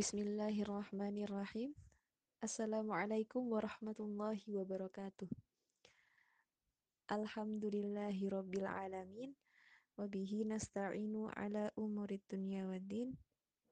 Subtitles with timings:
[0.00, 1.76] Bismillahirrahmanirrahim.
[2.40, 5.28] Assalamualaikum warahmatullahi wabarakatuh.
[7.12, 9.36] Alhamdulillahi rabbil alamin.
[10.00, 13.12] Wabihi nasta'inu ala umurid dunya waddin.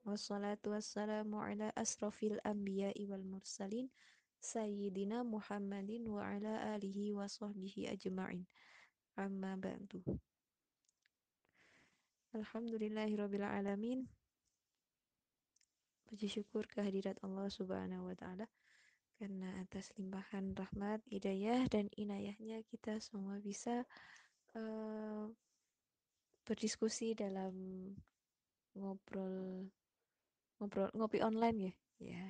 [0.05, 3.89] Wassalatu wassalamu ala asrafil anbiya'i wal mursalin.
[4.37, 8.45] Sayyidina Muhammadin wa ala alihi wa sahbihi ajma'in.
[9.17, 10.05] Amma ba'du.
[12.37, 14.18] Alhamdulillahi alamin.
[16.09, 18.49] Puji syukur kehadirat Allah Subhanahu wa taala
[19.21, 23.85] karena atas limpahan rahmat, hidayah dan inayahnya kita semua bisa
[24.57, 25.29] uh,
[26.49, 27.53] berdiskusi dalam
[28.73, 29.69] ngobrol
[30.57, 31.73] ngobrol ngopi online ya.
[32.01, 32.25] Ya.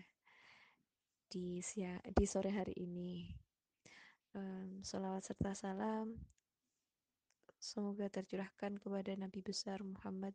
[1.31, 3.31] Di siang di sore hari ini.
[4.35, 6.19] Um, salawat serta salam
[7.59, 10.31] semoga tercurahkan kepada Nabi besar Muhammad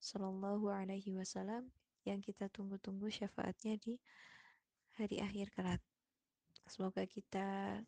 [0.00, 1.68] Sallallahu Alaihi Wasallam
[2.02, 3.98] yang kita tunggu-tunggu syafaatnya di
[4.98, 5.80] hari akhir kelak.
[6.66, 7.78] Semoga kita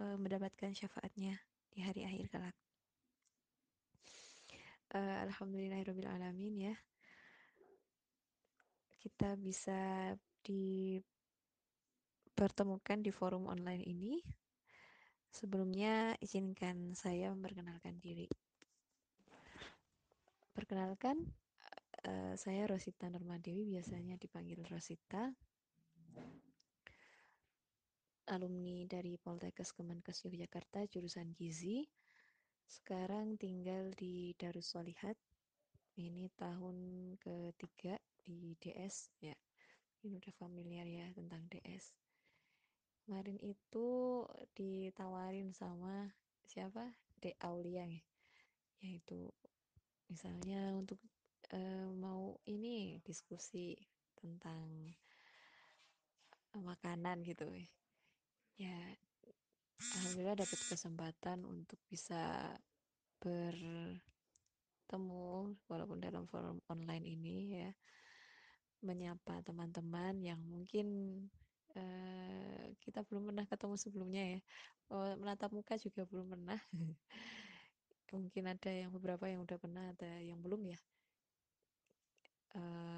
[0.00, 1.40] uh, mendapatkan syafaatnya
[1.72, 2.54] di hari akhir kelak.
[4.94, 6.76] Uh, Alhamdulillahirobbilalamin ya.
[8.96, 14.22] Kita bisa dipertemukan di forum online ini.
[15.30, 18.28] Sebelumnya izinkan saya memperkenalkan diri.
[20.56, 21.20] Perkenalkan,
[22.06, 25.34] uh, saya Rosita Nurmadewi biasanya dipanggil Rosita.
[28.26, 31.86] Alumni dari Poltekkes Kemenkes Yogyakarta jurusan Gizi.
[32.66, 35.14] Sekarang tinggal di Darussolihat
[36.02, 37.94] ini tahun ketiga
[38.26, 39.34] di DS ya
[40.02, 41.94] ini udah familiar ya tentang DS
[43.06, 43.86] kemarin itu
[44.58, 46.10] ditawarin sama
[46.42, 46.90] siapa?
[47.22, 48.02] De Aulia ya.
[48.82, 49.30] Yaitu
[50.10, 50.98] misalnya untuk
[51.52, 53.76] uh, mau ini diskusi
[54.16, 54.90] tentang
[56.56, 57.44] makanan gitu.
[58.56, 58.96] Ya
[59.76, 62.48] alhamdulillah dapat kesempatan untuk bisa
[63.20, 64.00] bertemu
[65.68, 67.68] walaupun dalam forum online ini ya
[68.80, 70.86] menyapa teman-teman yang mungkin
[71.76, 74.40] uh, kita belum pernah ketemu sebelumnya ya.
[74.86, 76.60] Oh, menatap muka juga belum pernah.
[78.14, 80.78] Mungkin ada yang beberapa yang udah pernah ada yang belum ya
[82.56, 82.96] uh,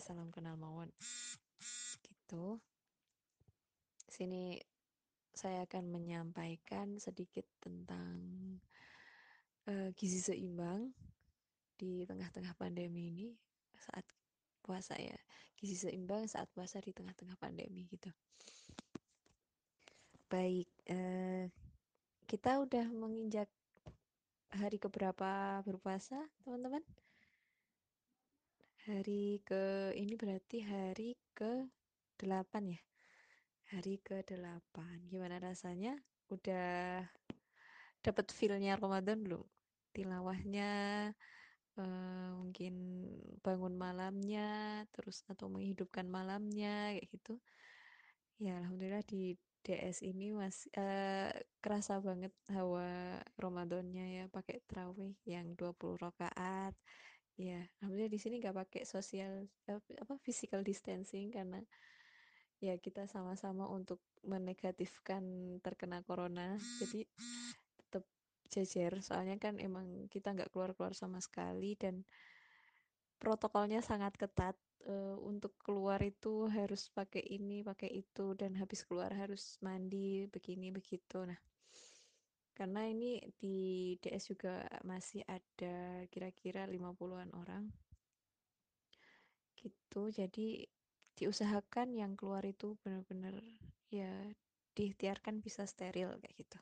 [0.00, 0.88] salam kenal mawon.
[2.02, 2.58] Gitu.
[4.08, 4.58] Sini
[5.30, 8.18] saya akan menyampaikan sedikit tentang
[9.68, 10.90] uh, gizi seimbang
[11.76, 13.28] di tengah-tengah pandemi ini
[13.76, 14.02] saat
[14.64, 15.14] puasa ya.
[15.54, 18.10] Gizi seimbang saat puasa di tengah-tengah pandemi gitu.
[20.32, 21.46] Baik uh,
[22.24, 23.46] kita udah menginjak
[24.50, 26.82] hari keberapa berpuasa teman-teman
[28.90, 31.70] hari ke ini berarti hari ke
[32.18, 32.82] 8 ya?
[33.70, 35.94] Hari ke 8 gimana rasanya?
[36.26, 37.06] Udah
[38.02, 39.46] dapat feelnya Ramadan belum?
[39.94, 40.70] Tilawahnya
[41.78, 42.74] uh, mungkin
[43.46, 47.38] bangun malamnya terus atau menghidupkan malamnya kayak gitu.
[48.42, 51.30] Ya alhamdulillah di DS ini masih uh,
[51.62, 56.74] kerasa banget hawa Ramadannya ya pakai terawih yang 20 rakaat
[57.40, 59.48] ya alhamdulillah di sini nggak pakai sosial
[59.96, 61.64] apa physical distancing karena
[62.60, 66.60] ya kita sama-sama untuk menegatifkan terkena corona.
[66.76, 67.08] Jadi
[67.80, 68.04] tetap
[68.52, 72.04] jajar soalnya kan emang kita nggak keluar-keluar sama sekali dan
[73.16, 79.08] protokolnya sangat ketat uh, untuk keluar itu harus pakai ini pakai itu dan habis keluar
[79.16, 81.24] harus mandi begini begitu.
[81.24, 81.40] Nah
[82.56, 87.70] karena ini di DS juga masih ada kira-kira 50-an orang.
[89.56, 90.02] Gitu.
[90.12, 90.64] Jadi
[91.16, 93.36] diusahakan yang keluar itu benar-benar
[93.92, 94.08] ya
[94.72, 96.58] diikhtiarkan bisa steril kayak gitu.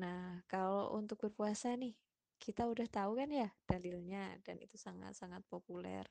[0.00, 1.92] Nah kalau untuk berpuasa nih
[2.40, 6.08] kita udah tahu kan ya dalilnya dan itu sangat-sangat populer.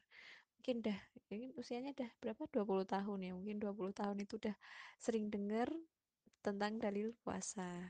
[0.61, 2.45] Mungkin dah mungkin usianya dah berapa?
[2.45, 3.31] 20 tahun ya.
[3.34, 4.55] Mungkin 20 tahun itu udah
[5.01, 5.67] sering dengar
[6.45, 7.89] tentang dalil puasa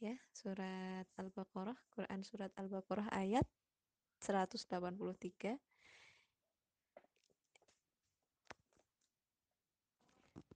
[0.00, 3.48] ya surat Al-Baqarah Quran surat Al-Baqarah ayat
[4.20, 5.56] 183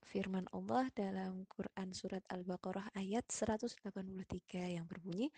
[0.05, 5.33] firman Allah dalam Quran surat Al-Baqarah ayat 183 yang berbunyi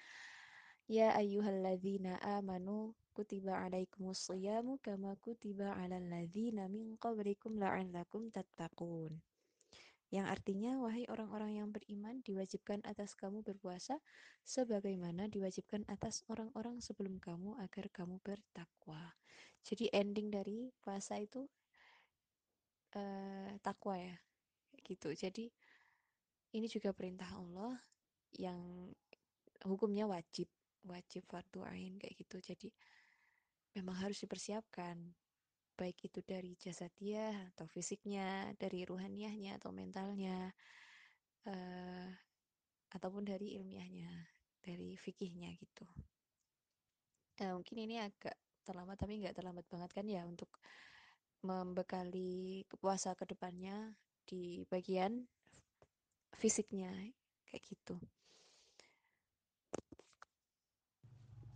[0.90, 9.31] Ya ayyuhalladzina amanu kutiba alaikumus siyamu kama kutiba alal ladzina min qablikum la'allakum tattaqun
[10.12, 13.96] yang artinya wahai orang-orang yang beriman diwajibkan atas kamu berpuasa
[14.44, 19.16] sebagaimana diwajibkan atas orang-orang sebelum kamu agar kamu bertakwa.
[19.64, 21.48] Jadi ending dari puasa itu
[22.92, 24.16] uh, takwa ya,
[24.84, 25.16] gitu.
[25.16, 25.48] Jadi
[26.52, 27.80] ini juga perintah Allah
[28.36, 28.92] yang
[29.64, 30.52] hukumnya wajib,
[30.84, 32.36] wajib fardu ain kayak gitu.
[32.36, 32.68] Jadi
[33.72, 35.00] memang harus dipersiapkan
[35.82, 40.54] baik itu dari jasadiah atau fisiknya, dari ruhaniahnya atau mentalnya,
[41.50, 42.08] uh,
[42.94, 44.14] ataupun dari ilmiahnya,
[44.62, 45.82] dari fikihnya gitu.
[47.42, 50.54] Nah, mungkin ini agak terlambat tapi nggak terlambat banget kan ya untuk
[51.42, 55.26] membekali puasa ke depannya di bagian
[56.38, 56.94] fisiknya
[57.50, 57.98] kayak gitu.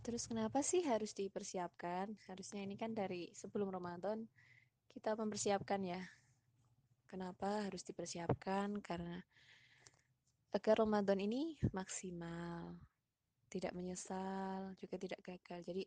[0.07, 2.07] Terus kenapa sih harus dipersiapkan?
[2.31, 4.23] Harusnya ini kan dari sebelum Ramadan
[4.87, 5.99] kita mempersiapkan ya.
[7.11, 8.79] Kenapa harus dipersiapkan?
[8.79, 9.19] Karena
[10.55, 12.79] agar Ramadan ini maksimal,
[13.51, 15.59] tidak menyesal, juga tidak gagal.
[15.67, 15.83] Jadi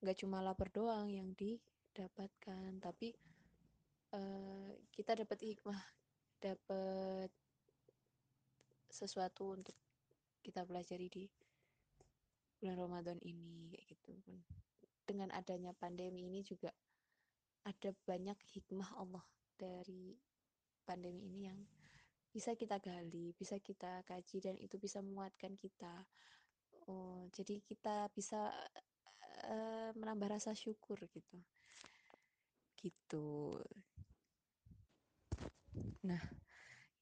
[0.00, 3.12] nggak cuma lapar doang yang didapatkan, tapi
[4.16, 5.84] uh, kita dapat hikmah,
[6.40, 7.28] dapat
[8.88, 9.76] sesuatu untuk
[10.40, 11.28] kita pelajari di
[12.60, 14.12] bulan Ramadan ini kayak gitu
[15.08, 16.70] dengan adanya pandemi ini juga
[17.66, 19.24] ada banyak hikmah Allah
[19.58, 20.14] dari
[20.86, 21.60] pandemi ini yang
[22.30, 26.06] bisa kita gali, bisa kita kaji dan itu bisa menguatkan kita.
[26.86, 28.54] Oh, jadi kita bisa
[29.50, 31.42] uh, menambah rasa syukur gitu.
[32.78, 33.58] Gitu.
[36.06, 36.22] Nah,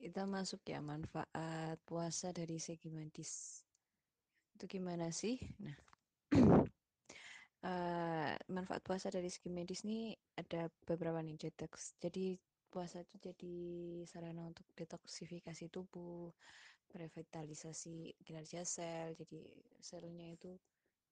[0.00, 3.67] kita masuk ya manfaat puasa dari segi medis
[4.58, 5.38] itu gimana sih?
[5.62, 5.78] Nah,
[7.62, 11.94] uh, manfaat puasa dari segi medis nih ada beberapa nih detox.
[12.02, 12.34] Jadi
[12.66, 13.56] puasa itu jadi
[14.10, 16.34] sarana untuk detoksifikasi tubuh,
[16.90, 19.46] revitalisasi kinerja sel, jadi
[19.78, 20.58] selnya itu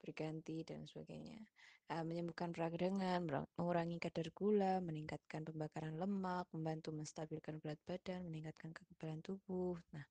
[0.02, 1.38] berganti dan sebagainya.
[1.86, 9.22] Uh, menyembuhkan peradangan, mengurangi kadar gula, meningkatkan pembakaran lemak, membantu menstabilkan berat badan, meningkatkan kekebalan
[9.22, 9.78] tubuh.
[9.94, 10.02] Nah,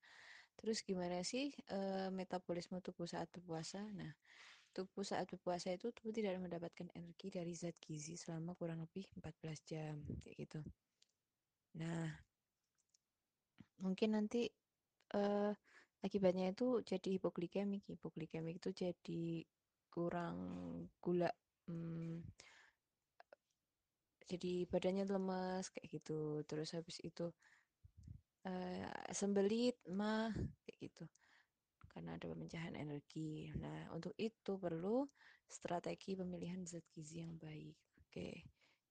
[0.60, 1.80] Terus gimana sih e,
[2.20, 3.82] metabolisme tubuh saat berpuasa?
[4.00, 4.12] Nah,
[4.76, 9.60] tubuh saat berpuasa itu tubuh tidak mendapatkan energi dari zat gizi selama kurang lebih 14
[9.70, 10.60] jam kayak gitu.
[11.76, 12.08] Nah,
[13.84, 14.42] mungkin nanti
[15.18, 15.22] e,
[16.06, 17.84] akibatnya itu jadi hipoglikemik.
[17.92, 19.24] Hipoglikemik itu jadi
[19.94, 20.38] kurang
[21.04, 21.32] gula
[21.68, 22.20] hmm,
[24.32, 26.20] jadi badannya lemas kayak gitu.
[26.50, 27.26] Terus habis itu
[29.10, 30.30] sembelit mah
[30.66, 31.06] kayak gitu
[31.96, 33.48] karena ada pemecahan energi.
[33.56, 35.08] Nah, untuk itu perlu
[35.48, 37.80] strategi pemilihan zat gizi yang baik.
[38.04, 38.44] Oke.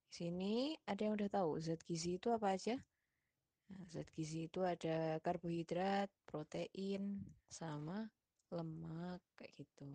[0.08, 2.80] Di sini ada yang udah tahu zat gizi itu apa aja?
[3.68, 8.08] Nah, zat gizi itu ada karbohidrat, protein, sama
[8.48, 9.88] lemak kayak gitu.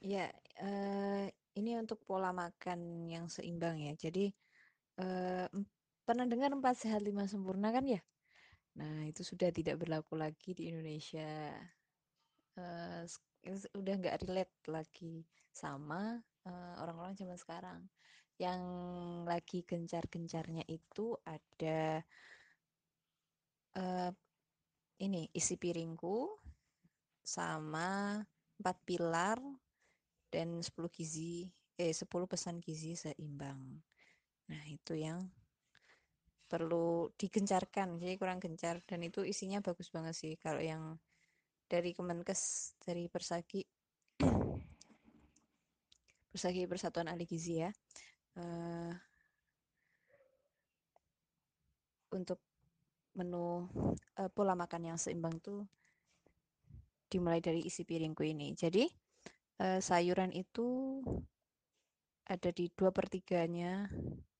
[0.00, 0.32] Ya,
[0.64, 3.92] uh, ini untuk pola makan yang seimbang ya.
[3.92, 4.32] Jadi
[5.04, 5.48] uh,
[6.04, 8.00] pernah dengar empat sehat lima sempurna kan ya?
[8.78, 11.50] Nah, itu sudah tidak berlaku lagi di Indonesia.
[12.54, 13.02] Uh,
[13.74, 16.22] udah nggak relate lagi sama
[16.80, 17.80] orang-orang uh, zaman sekarang.
[18.36, 18.62] Yang
[19.24, 22.02] lagi gencar-gencarnya itu ada
[23.78, 24.10] uh,
[24.98, 26.34] ini isi piringku
[27.24, 28.20] sama
[28.58, 29.38] empat pilar
[30.30, 31.46] dan 10 gizi
[31.78, 33.58] eh 10 pesan gizi seimbang.
[34.50, 35.26] Nah, itu yang
[36.44, 41.00] perlu digencarkan jadi kurang gencar dan itu isinya bagus banget sih kalau yang
[41.68, 43.62] dari Kemenkes dari Persagi.
[46.32, 47.70] Persagi Persatuan Ahli Gizi ya.
[48.34, 48.90] Uh,
[52.14, 52.42] untuk
[53.14, 53.70] menu
[54.18, 55.62] uh, pola makan yang seimbang tuh
[57.06, 58.54] dimulai dari isi piringku ini.
[58.54, 58.86] Jadi
[59.62, 60.98] uh, sayuran itu
[62.26, 63.86] ada di dua pertiganya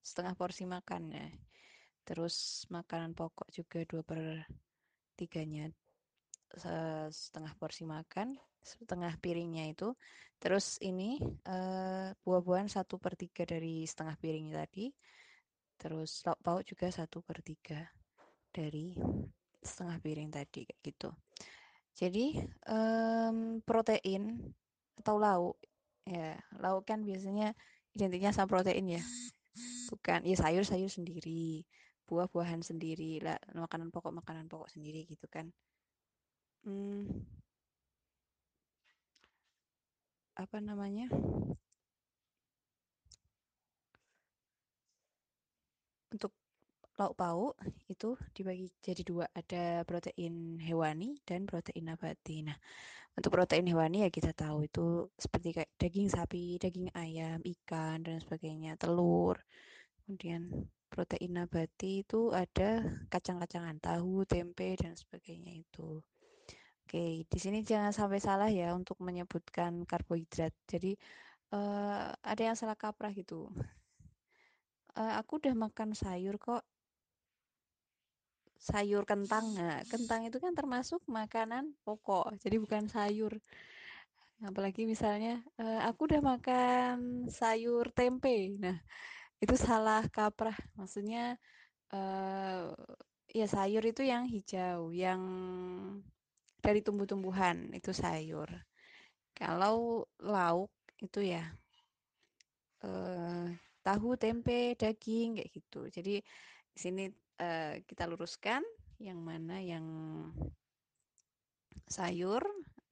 [0.00, 1.28] setengah porsi makan ya
[2.04, 4.44] terus makanan pokok juga dua per
[5.16, 5.73] tiganya
[7.11, 9.92] setengah porsi makan setengah piringnya itu.
[10.40, 14.92] Terus ini uh, buah-buahan satu per tiga dari setengah piringnya tadi.
[15.76, 17.80] Terus lauk pauk juga satu per tiga
[18.49, 18.96] dari
[19.61, 21.11] setengah piring tadi kayak gitu.
[21.94, 22.37] Jadi
[22.68, 24.52] um, protein
[25.00, 25.56] atau lauk
[26.04, 27.56] ya lauk kan biasanya
[27.96, 29.02] identiknya sama protein ya.
[29.88, 31.62] Bukan ya sayur-sayur sendiri
[32.08, 35.49] buah-buahan sendiri lah makanan pokok makanan pokok sendiri gitu kan
[36.64, 37.08] hmm,
[40.34, 41.06] apa namanya
[46.14, 46.32] untuk
[46.99, 47.54] lauk pauk
[47.90, 52.58] itu dibagi jadi dua ada protein hewani dan protein nabati nah
[53.14, 58.18] untuk protein hewani ya kita tahu itu seperti kayak daging sapi, daging ayam, ikan dan
[58.18, 59.38] sebagainya, telur.
[60.02, 60.50] Kemudian
[60.94, 65.98] protein nabati itu ada kacang-kacangan, tahu, tempe dan sebagainya itu.
[66.86, 70.54] Oke, di sini jangan sampai salah ya untuk menyebutkan karbohidrat.
[70.70, 70.94] Jadi
[71.50, 73.50] uh, ada yang salah kaprah gitu.
[74.94, 76.62] Uh, aku udah makan sayur kok.
[78.54, 83.36] Sayur kentang, nah, kentang itu kan termasuk makanan pokok, jadi bukan sayur.
[84.40, 88.78] Apalagi misalnya uh, aku udah makan sayur tempe, nah
[89.44, 90.56] itu salah kaprah.
[90.80, 91.36] Maksudnya
[91.92, 92.72] uh,
[93.28, 95.20] ya sayur itu yang hijau, yang
[96.64, 98.48] dari tumbuh-tumbuhan itu sayur.
[99.36, 101.44] Kalau lauk itu ya
[102.88, 103.52] uh,
[103.84, 105.80] tahu, tempe, daging kayak gitu.
[105.92, 106.24] Jadi
[106.72, 107.04] di sini
[107.44, 108.64] uh, kita luruskan
[108.96, 109.84] yang mana yang
[111.84, 112.40] sayur,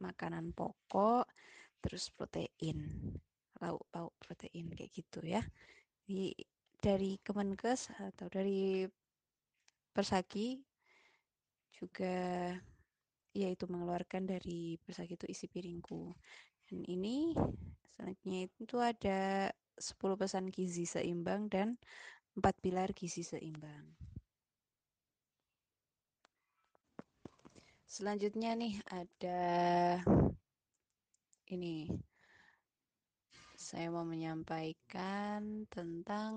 [0.03, 1.25] makanan pokok,
[1.81, 2.85] terus protein,
[3.63, 5.41] lauk-lauk protein kayak gitu ya.
[6.13, 6.29] Di
[6.77, 8.85] dari Kemenkes atau dari
[9.97, 10.61] Persaki
[11.73, 12.53] juga
[13.33, 16.13] yaitu mengeluarkan dari Persaki itu isi piringku.
[16.69, 17.33] Dan ini
[17.97, 19.49] selanjutnya itu ada
[19.81, 21.81] 10 pesan gizi seimbang dan
[22.37, 23.89] 4 pilar gizi seimbang.
[27.89, 29.41] Selanjutnya nih ada
[31.49, 31.89] ini
[33.63, 36.35] saya mau menyampaikan tentang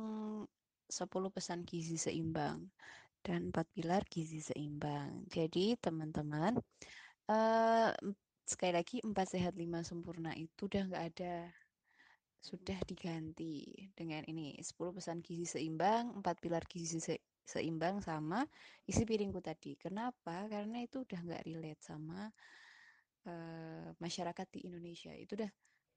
[0.85, 2.69] 10 pesan gizi seimbang
[3.25, 5.25] dan 4 pilar gizi seimbang.
[5.33, 6.61] Jadi teman-teman
[7.25, 7.89] uh,
[8.45, 11.49] sekali lagi 4 sehat 5 sempurna itu udah nggak ada.
[12.45, 18.45] Sudah diganti dengan ini 10 pesan gizi seimbang 4 pilar gizi se seimbang sama
[18.85, 19.73] isi piringku tadi.
[19.81, 20.45] Kenapa?
[20.45, 22.29] Karena itu udah nggak relate sama
[23.25, 25.13] uh, masyarakat di Indonesia.
[25.17, 25.49] Itu udah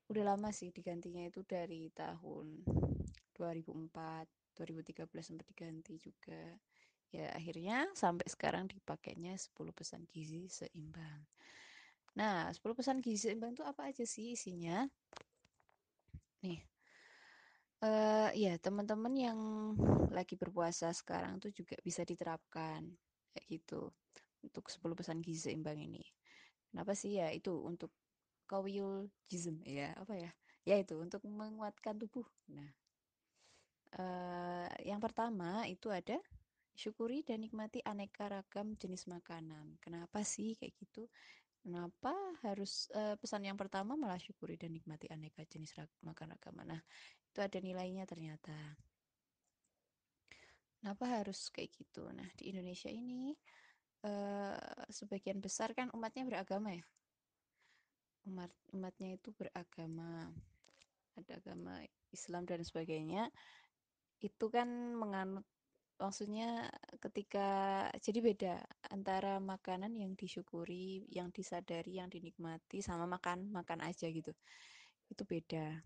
[0.08, 2.64] udah lama sih digantinya itu dari tahun
[3.36, 6.42] 2004 2013 sempat diganti juga.
[7.08, 11.24] Ya akhirnya sampai sekarang dipakainya 10 pesan gizi seimbang.
[12.18, 14.84] Nah 10 pesan gizi seimbang itu apa aja sih isinya?
[16.42, 16.60] Nih
[17.84, 19.38] uh, ya teman-teman yang
[20.10, 22.82] lagi berpuasa sekarang tuh juga bisa diterapkan
[23.32, 23.92] kayak gitu
[24.42, 26.02] untuk 10 pesan gizi seimbang ini.
[26.68, 27.16] Kenapa sih?
[27.16, 27.94] Ya itu untuk
[29.28, 30.32] Jism ya apa ya
[30.64, 32.24] ya itu untuk menguatkan tubuh.
[32.52, 32.68] Nah
[33.96, 36.20] uh, yang pertama itu ada
[36.76, 39.76] syukuri dan nikmati aneka ragam jenis makanan.
[39.80, 41.08] Kenapa sih kayak gitu?
[41.58, 42.14] Kenapa
[42.46, 46.80] harus uh, pesan yang pertama malah syukuri dan nikmati aneka jenis makanan ragam nah
[47.28, 48.54] itu ada nilainya ternyata.
[50.78, 52.06] Kenapa harus kayak gitu?
[52.14, 53.34] Nah di Indonesia ini
[54.06, 56.86] uh, sebagian besar kan umatnya beragama ya
[58.28, 60.28] umat umatnya itu beragama
[61.18, 61.82] ada agama
[62.12, 63.32] Islam dan sebagainya
[64.22, 65.46] itu kan menganut
[65.98, 66.70] maksudnya
[67.02, 67.46] ketika
[67.98, 68.54] jadi beda
[68.94, 74.30] antara makanan yang disyukuri, yang disadari, yang dinikmati sama makan makan aja gitu.
[75.10, 75.82] Itu beda.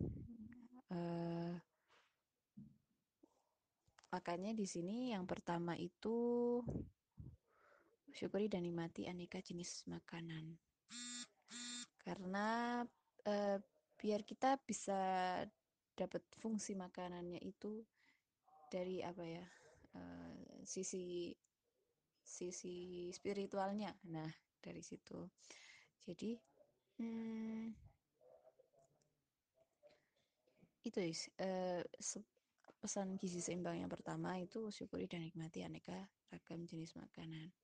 [0.92, 1.56] Uh,
[4.12, 6.60] makanya di sini yang pertama itu
[8.12, 10.60] syukuri dan nikmati aneka jenis makanan
[12.02, 12.82] karena
[13.26, 13.58] uh,
[13.98, 14.98] biar kita bisa
[15.94, 17.86] dapat fungsi makanannya itu
[18.66, 19.44] dari apa ya
[19.94, 21.30] uh, sisi
[22.22, 23.94] sisi spiritualnya.
[24.10, 24.30] Nah
[24.62, 25.22] dari situ.
[26.02, 26.34] Jadi
[26.98, 27.66] hmm,
[30.82, 30.98] itu
[31.38, 31.82] uh,
[32.82, 37.54] pesan gizi seimbang yang pertama itu syukuri dan nikmati aneka ragam jenis makanan.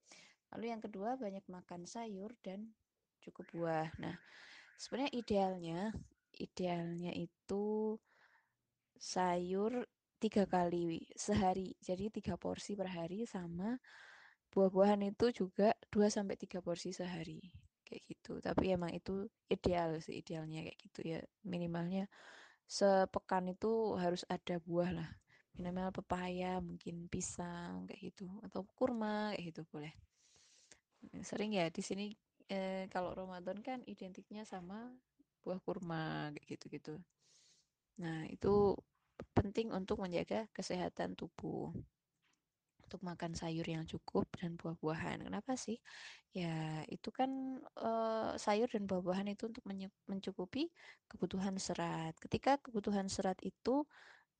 [0.54, 2.70] Lalu yang kedua banyak makan sayur dan
[3.22, 3.88] cukup buah.
[3.98, 4.16] Nah,
[4.78, 5.80] sebenarnya idealnya
[6.38, 7.98] idealnya itu
[8.98, 9.86] sayur
[10.18, 13.78] tiga kali sehari, jadi tiga porsi per hari sama
[14.50, 17.38] buah-buahan itu juga 2 sampai tiga porsi sehari
[17.86, 18.42] kayak gitu.
[18.42, 21.20] Tapi emang itu ideal sih idealnya kayak gitu ya.
[21.46, 22.10] Minimalnya
[22.66, 25.08] sepekan itu harus ada buah lah.
[25.58, 29.94] Minimal pepaya, mungkin pisang kayak gitu atau kurma kayak gitu boleh.
[31.22, 32.06] Sering ya di sini
[32.48, 34.92] eh, kalau Ramadan kan identiknya sama
[35.44, 37.00] buah kurma gitu-gitu.
[38.02, 38.74] Nah, itu
[39.36, 41.74] penting untuk menjaga kesehatan tubuh.
[42.88, 45.20] Untuk makan sayur yang cukup dan buah-buahan.
[45.28, 45.76] Kenapa sih?
[46.32, 49.64] Ya, itu kan eh, sayur dan buah-buahan itu untuk
[50.08, 50.72] mencukupi
[51.10, 52.16] kebutuhan serat.
[52.16, 53.84] Ketika kebutuhan serat itu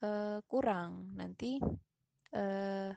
[0.05, 1.61] eh, kurang, nanti
[2.33, 2.93] eh,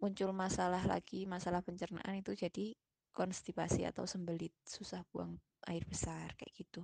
[0.00, 2.72] muncul masalah lagi, masalah pencernaan itu jadi
[3.20, 5.36] konstipasi atau sembelit, susah buang
[5.68, 6.80] air besar kayak gitu.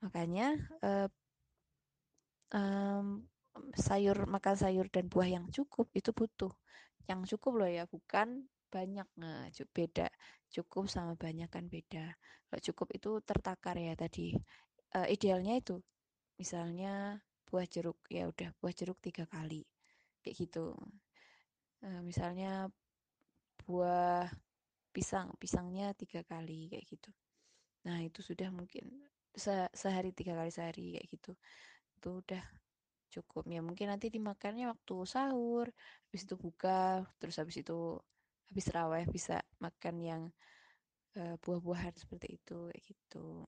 [0.00, 1.08] Makanya uh,
[2.56, 3.20] um,
[3.76, 6.52] sayur makan sayur dan buah yang cukup itu butuh.
[7.04, 9.04] Yang cukup loh ya, bukan banyak.
[9.20, 10.08] Nah, beda.
[10.48, 12.16] Cukup sama banyak kan beda.
[12.48, 14.32] Kalau cukup itu tertakar ya tadi.
[14.96, 15.76] Uh, idealnya itu
[16.40, 19.66] misalnya buah jeruk ya udah buah jeruk tiga kali
[20.24, 20.72] kayak gitu.
[21.84, 22.70] Uh, misalnya
[23.66, 24.30] buah
[24.96, 27.10] pisang pisangnya tiga kali kayak gitu.
[27.84, 28.88] Nah itu sudah mungkin
[29.36, 31.32] se sehari tiga kali sehari kayak gitu.
[32.00, 32.44] Itu udah
[33.12, 35.70] cukup ya mungkin nanti dimakannya waktu sahur
[36.10, 37.96] habis itu buka terus habis itu
[38.50, 40.22] habis raweh bisa makan yang
[41.16, 43.46] uh, buah-buahan seperti itu kayak gitu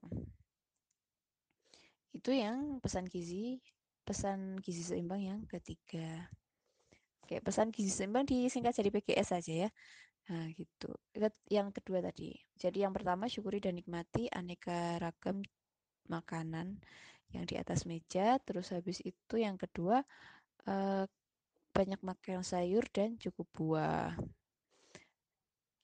[2.17, 3.61] itu yang pesan gizi
[4.03, 6.33] pesan gizi seimbang yang ketiga
[7.29, 9.71] kayak pesan gizi seimbang disingkat jadi PGS saja ya
[10.29, 10.93] nah gitu.
[11.49, 12.37] Yang kedua tadi.
[12.57, 15.41] Jadi yang pertama syukuri dan nikmati aneka ragam
[16.09, 16.77] makanan
[17.33, 18.37] yang di atas meja.
[18.45, 20.05] Terus habis itu yang kedua
[20.69, 21.05] uh,
[21.73, 24.13] banyak makan sayur dan cukup buah.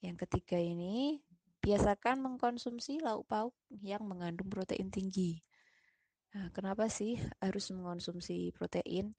[0.05, 1.25] Yang ketiga ini
[1.65, 5.41] biasakan mengkonsumsi lauk pauk yang mengandung protein tinggi.
[6.37, 9.17] Nah, kenapa sih harus mengkonsumsi protein?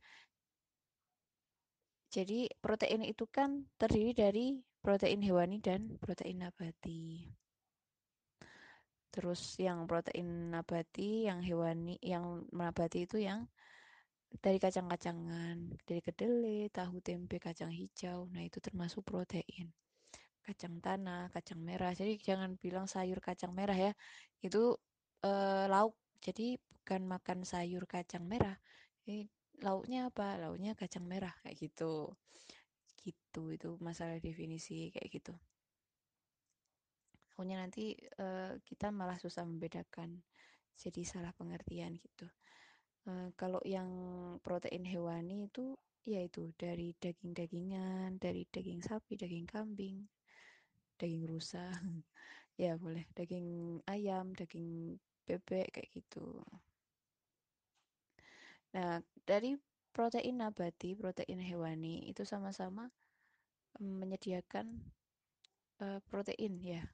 [2.07, 4.47] Jadi protein itu kan terdiri dari
[4.87, 7.27] protein hewani dan protein nabati.
[9.11, 13.51] Terus yang protein nabati yang hewani yang nabati itu yang
[14.39, 18.31] dari kacang-kacangan dari kedelai tahu tempe kacang hijau.
[18.31, 19.75] Nah itu termasuk protein.
[20.47, 21.91] Kacang tanah kacang merah.
[21.91, 23.93] Jadi jangan bilang sayur kacang merah ya.
[24.39, 24.79] Itu
[25.27, 25.99] eh, lauk.
[26.23, 28.55] Jadi bukan makan sayur kacang merah.
[29.03, 29.27] Ini
[29.67, 30.39] lauknya apa?
[30.39, 32.15] Lauknya kacang merah kayak gitu
[33.07, 35.35] gitu itu masalah definisi kayak gitu
[37.37, 40.25] Pokoknya nanti uh, kita malah susah membedakan,
[40.73, 42.25] jadi salah pengertian gitu.
[43.05, 43.93] Uh, kalau yang
[44.41, 45.77] protein hewani itu
[46.09, 50.09] yaitu dari daging-dagingan, dari daging sapi, daging kambing,
[50.97, 51.69] daging rusa,
[52.57, 54.97] ya boleh, daging ayam, daging
[55.29, 56.41] bebek kayak gitu.
[58.73, 59.61] Nah, dari
[59.97, 62.93] protein nabati, protein hewani itu sama-sama
[63.81, 64.93] menyediakan
[65.81, 66.85] uh, protein ya.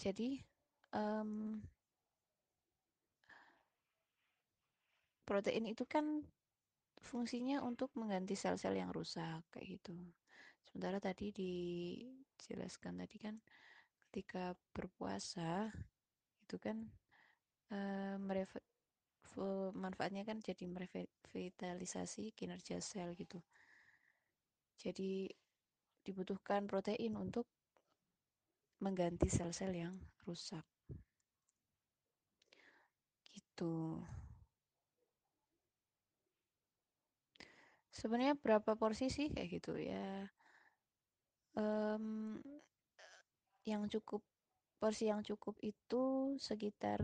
[0.00, 0.40] Jadi
[0.96, 1.60] um,
[5.28, 6.24] protein itu kan
[7.04, 9.92] fungsinya untuk mengganti sel-sel yang rusak kayak gitu.
[10.64, 13.36] Sementara tadi dijelaskan tadi kan
[14.08, 15.68] ketika berpuasa
[16.40, 16.88] itu kan
[19.74, 23.38] manfaatnya kan jadi merevitalisasi kinerja sel gitu.
[24.78, 25.26] Jadi
[26.02, 27.44] dibutuhkan protein untuk
[28.78, 30.62] mengganti sel-sel yang rusak.
[33.34, 33.98] Gitu.
[37.90, 40.30] Sebenarnya berapa porsi sih kayak gitu ya?
[41.58, 42.38] Um,
[43.66, 44.22] yang cukup
[44.78, 47.02] porsi yang cukup itu sekitar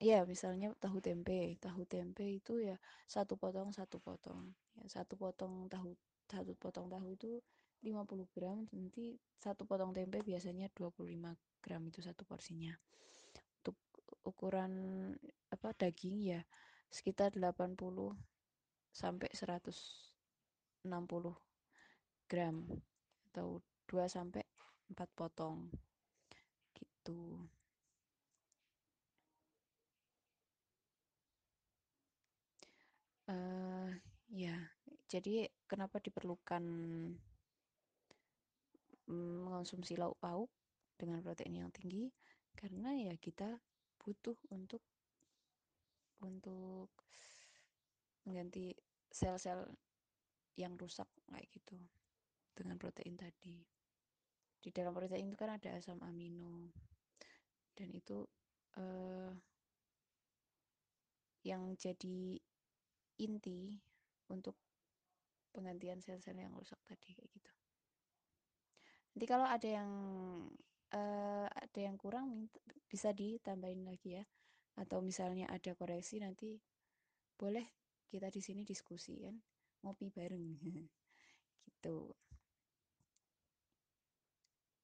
[0.00, 4.56] ya misalnya tahu tempe tahu tempe itu ya satu potong satu potong.
[4.80, 5.92] Ya satu potong tahu
[6.24, 7.44] satu potong tahu itu
[7.84, 12.72] 50 gram nanti satu potong tempe biasanya 25 gram itu satu porsinya.
[13.60, 13.76] Untuk
[14.24, 14.72] ukuran
[15.52, 16.40] apa daging ya
[16.88, 17.76] sekitar 80
[18.90, 20.88] sampai 160
[22.26, 22.56] gram
[23.30, 24.42] atau 2 sampai
[24.90, 25.70] 4 potong
[26.74, 27.46] gitu
[33.30, 33.90] uh,
[34.30, 34.58] ya
[35.10, 36.62] jadi kenapa diperlukan
[39.10, 40.46] mengonsumsi lauk pauk
[40.94, 42.06] dengan protein yang tinggi?
[42.54, 43.58] Karena ya kita
[43.98, 44.78] butuh untuk
[46.22, 46.94] untuk
[48.22, 48.70] mengganti
[49.10, 49.66] sel-sel
[50.54, 51.74] yang rusak kayak gitu
[52.54, 53.58] dengan protein tadi.
[54.62, 56.70] Di dalam protein itu kan ada asam amino
[57.74, 58.22] dan itu
[58.78, 59.34] uh,
[61.42, 62.38] yang jadi
[63.18, 63.80] inti
[64.30, 64.54] untuk
[65.50, 67.52] penggantian sel-sel yang rusak tadi kayak gitu.
[69.14, 69.90] Nanti kalau ada yang
[70.94, 72.50] uh, ada yang kurang
[72.86, 74.24] bisa ditambahin lagi ya.
[74.78, 76.56] Atau misalnya ada koreksi nanti
[77.36, 77.66] boleh
[78.10, 79.36] kita di sini diskusi kan
[79.86, 80.46] ngopi bareng.
[81.70, 81.98] Gitu.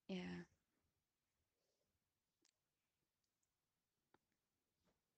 [0.07, 0.47] Ya.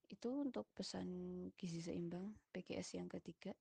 [0.08, 1.06] Itu untuk pesan
[1.54, 3.54] gizi seimbang PGS yang ketiga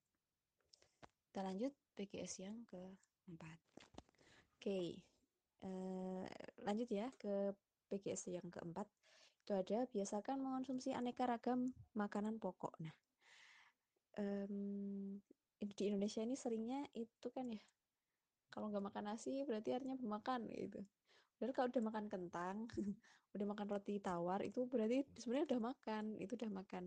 [1.38, 3.62] kita lanjut PGS yang keempat
[4.58, 4.82] oke
[5.66, 6.26] Eh,
[6.62, 7.54] lanjut ya ke
[7.90, 8.86] PGS yang keempat.
[9.42, 12.78] Itu ada biasakan mengonsumsi aneka ragam makanan pokok.
[12.84, 12.94] Nah,
[14.22, 15.18] em,
[15.58, 17.64] di Indonesia ini seringnya itu kan ya,
[18.54, 20.84] kalau nggak makan nasi berarti artinya makan gitu.
[21.42, 22.56] Dan kalau udah makan kentang,
[23.34, 26.84] udah makan roti tawar itu berarti sebenarnya udah makan, itu udah makan.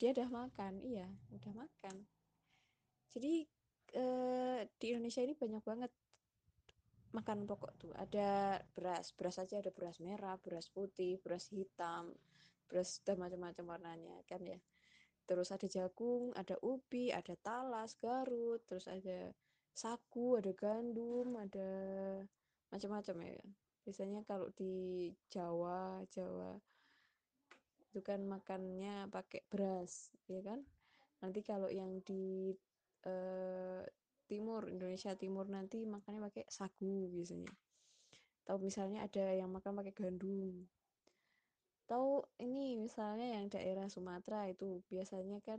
[0.00, 1.96] Dia udah makan, iya, udah makan.
[3.14, 3.42] Jadi
[3.94, 5.92] eh, di Indonesia ini banyak banget
[7.10, 7.92] makanan pokok tuh.
[7.98, 12.14] Ada beras, beras aja ada beras merah, beras putih, beras hitam,
[12.70, 14.58] beras dan macam-macam warnanya kan ya.
[15.26, 19.30] Terus ada jagung, ada ubi, ada talas, garut, terus ada
[19.74, 21.70] sagu, ada gandum, ada
[22.70, 23.46] macam-macam ya.
[23.86, 26.58] Biasanya kalau di Jawa, Jawa
[27.90, 30.62] itu kan makannya pakai beras, ya kan?
[31.22, 32.54] Nanti kalau yang di
[33.06, 33.82] eh,
[34.30, 37.50] timur, Indonesia Timur nanti makannya pakai sagu biasanya.
[38.44, 40.70] Atau misalnya ada yang makan pakai gandum.
[41.90, 45.58] Tahu ini misalnya yang daerah Sumatera itu biasanya kan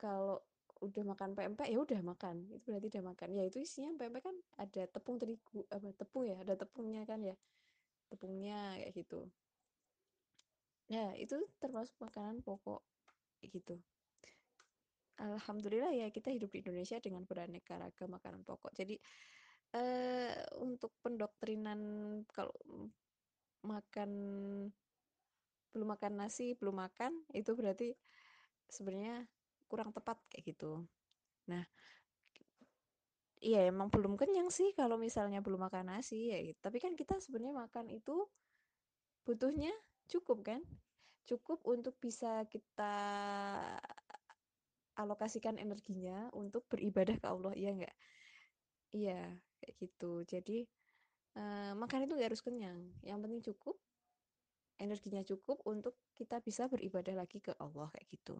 [0.00, 0.40] kalau
[0.80, 2.48] udah makan pempek ya udah makan.
[2.56, 3.28] Itu berarti udah makan.
[3.36, 6.40] Ya itu isinya pempek kan ada tepung terigu apa tepung ya?
[6.40, 7.36] Ada tepungnya kan ya?
[8.08, 9.28] Tepungnya kayak gitu.
[10.88, 12.80] Ya itu termasuk makanan pokok
[13.44, 13.78] gitu
[15.20, 18.96] Alhamdulillah ya kita hidup di Indonesia dengan beraneka ragam makanan pokok jadi
[19.76, 21.80] eh, untuk pendoktrinan
[22.32, 22.56] kalau
[23.60, 24.10] makan
[25.70, 27.92] belum makan nasi belum makan itu berarti
[28.66, 29.28] sebenarnya
[29.68, 30.82] kurang tepat kayak gitu
[31.46, 31.62] nah
[33.40, 36.60] Iya emang belum kenyang sih kalau misalnya belum makan nasi ya gitu.
[36.60, 38.28] Tapi kan kita sebenarnya makan itu
[39.24, 39.72] butuhnya
[40.12, 40.60] cukup kan?
[41.24, 42.96] Cukup untuk bisa kita
[45.00, 47.96] alokasikan energinya untuk beribadah ke Allah, iya nggak?
[48.94, 49.20] Iya,
[49.62, 50.12] kayak gitu.
[50.26, 50.58] Jadi
[51.38, 52.80] eh, makan itu nggak harus kenyang.
[53.02, 53.76] Yang penting cukup,
[54.80, 58.36] energinya cukup untuk kita bisa beribadah lagi ke Allah kayak gitu.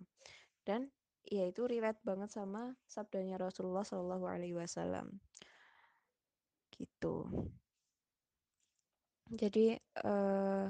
[0.64, 0.88] Dan
[1.28, 5.20] ya itu relate banget sama sabdanya Rasulullah Shallallahu Alaihi Wasallam
[6.72, 7.28] gitu.
[9.30, 10.66] Jadi eh,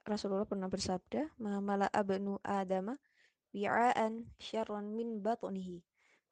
[0.00, 2.96] Rasulullah pernah bersabda, "Mala abnu Adama
[3.50, 5.82] wi'aan syarran min batnihi.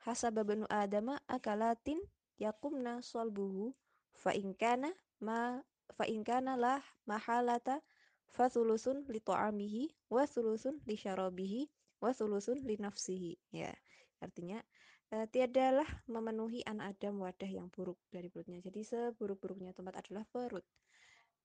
[0.06, 1.98] Hasaba banu Adama akalatin
[2.38, 3.74] yakumna solbuhu
[4.14, 5.58] fa in kana ma
[5.90, 7.82] fa in kana lah mahalata
[8.30, 11.66] fa thulusun li ta'amihi wa thulusun li syarabihi
[11.98, 12.14] wa
[12.62, 13.74] li nafsihi." Ya,
[14.22, 14.62] artinya
[15.10, 18.62] eh, tiadalah memenuhi anak Adam wadah yang buruk dari perutnya.
[18.62, 20.64] Jadi seburuk-buruknya tempat adalah perut.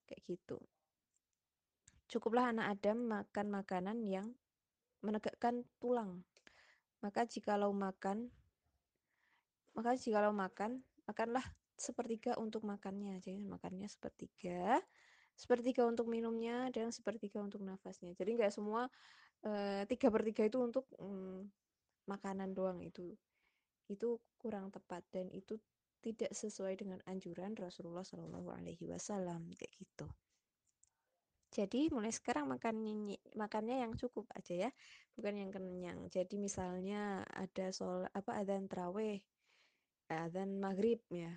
[0.06, 0.58] Kayak gitu.
[2.12, 4.38] Cukuplah anak Adam makan makanan yang
[5.04, 6.24] menegakkan tulang.
[7.04, 8.32] Maka jikalau makan,
[9.76, 11.44] maka jikalau makan, makanlah
[11.76, 13.20] sepertiga untuk makannya.
[13.20, 14.80] Jadi makannya sepertiga,
[15.36, 18.16] sepertiga untuk minumnya, dan sepertiga untuk nafasnya.
[18.16, 18.88] Jadi nggak semua
[19.44, 21.52] eh, tiga per tiga itu untuk mm,
[22.08, 23.12] makanan doang itu.
[23.92, 25.60] Itu kurang tepat dan itu
[26.04, 30.08] tidak sesuai dengan anjuran Rasulullah Shallallahu Alaihi Wasallam kayak gitu.
[31.54, 34.70] Jadi mulai sekarang makannya makannya yang cukup aja ya,
[35.14, 36.00] bukan yang kenyang.
[36.10, 39.22] Jadi misalnya ada sol apa adzan terawih,
[40.10, 41.30] adzan maghrib ya.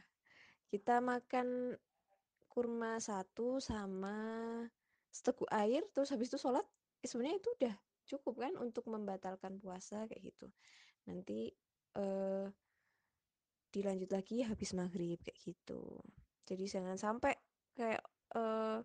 [0.73, 1.77] Kita makan
[2.49, 4.17] kurma satu sama
[5.13, 6.65] seteguk air, terus habis itu sholat,
[7.05, 7.75] eh, sebenarnya itu udah
[8.09, 10.49] cukup kan untuk membatalkan puasa kayak gitu.
[11.05, 11.53] Nanti
[12.01, 12.49] eh,
[13.69, 16.01] dilanjut lagi habis maghrib kayak gitu.
[16.49, 17.37] Jadi jangan sampai
[17.77, 18.01] kayak
[18.33, 18.81] eh,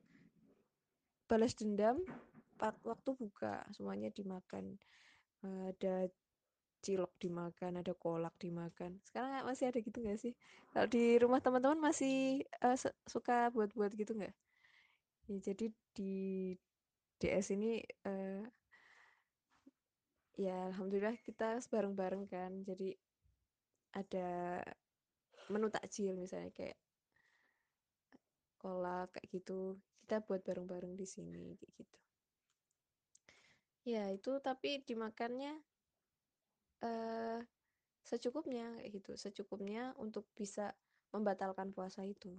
[1.31, 2.03] balas dendam
[2.59, 4.75] waktu buka semuanya dimakan.
[5.41, 6.11] Ada
[6.81, 8.99] cilok dimakan ada kolak dimakan.
[9.05, 10.33] Sekarang masih ada gitu nggak sih?
[10.73, 12.75] Kalau di rumah teman-teman masih uh,
[13.07, 14.33] suka buat-buat gitu nggak?
[15.29, 16.13] Ya, jadi di
[17.21, 18.43] DS ini uh,
[20.35, 22.51] ya alhamdulillah kita bareng-bareng kan.
[22.65, 22.97] Jadi
[23.93, 24.59] ada
[25.53, 26.77] menu takjil misalnya kayak
[28.57, 31.97] kolak kayak gitu kita buat bareng-bareng di sini kayak gitu.
[33.81, 35.57] Ya itu tapi dimakannya
[36.85, 37.39] uh,
[38.05, 39.11] secukupnya kayak gitu.
[39.17, 40.73] Secukupnya untuk bisa
[41.13, 42.33] membatalkan puasa itu.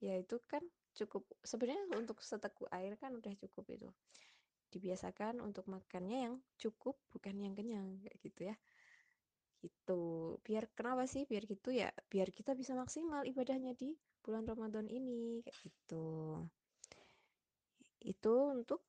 [0.00, 0.60] Ya itu kan
[0.96, 3.88] cukup sebenarnya untuk seteguk air kan udah cukup itu.
[4.72, 8.56] Dibiasakan untuk makannya yang cukup bukan yang kenyang kayak gitu ya.
[9.64, 10.02] Gitu.
[10.44, 11.88] Biar kenapa sih biar gitu ya?
[12.12, 16.04] Biar kita bisa maksimal ibadahnya di bulan Ramadan ini kayak gitu
[18.06, 18.80] itu untuk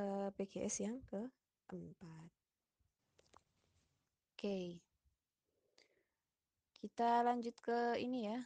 [0.00, 2.30] uh, PGS yang keempat
[4.32, 4.58] oke
[6.80, 8.40] kita lanjut ke ini ya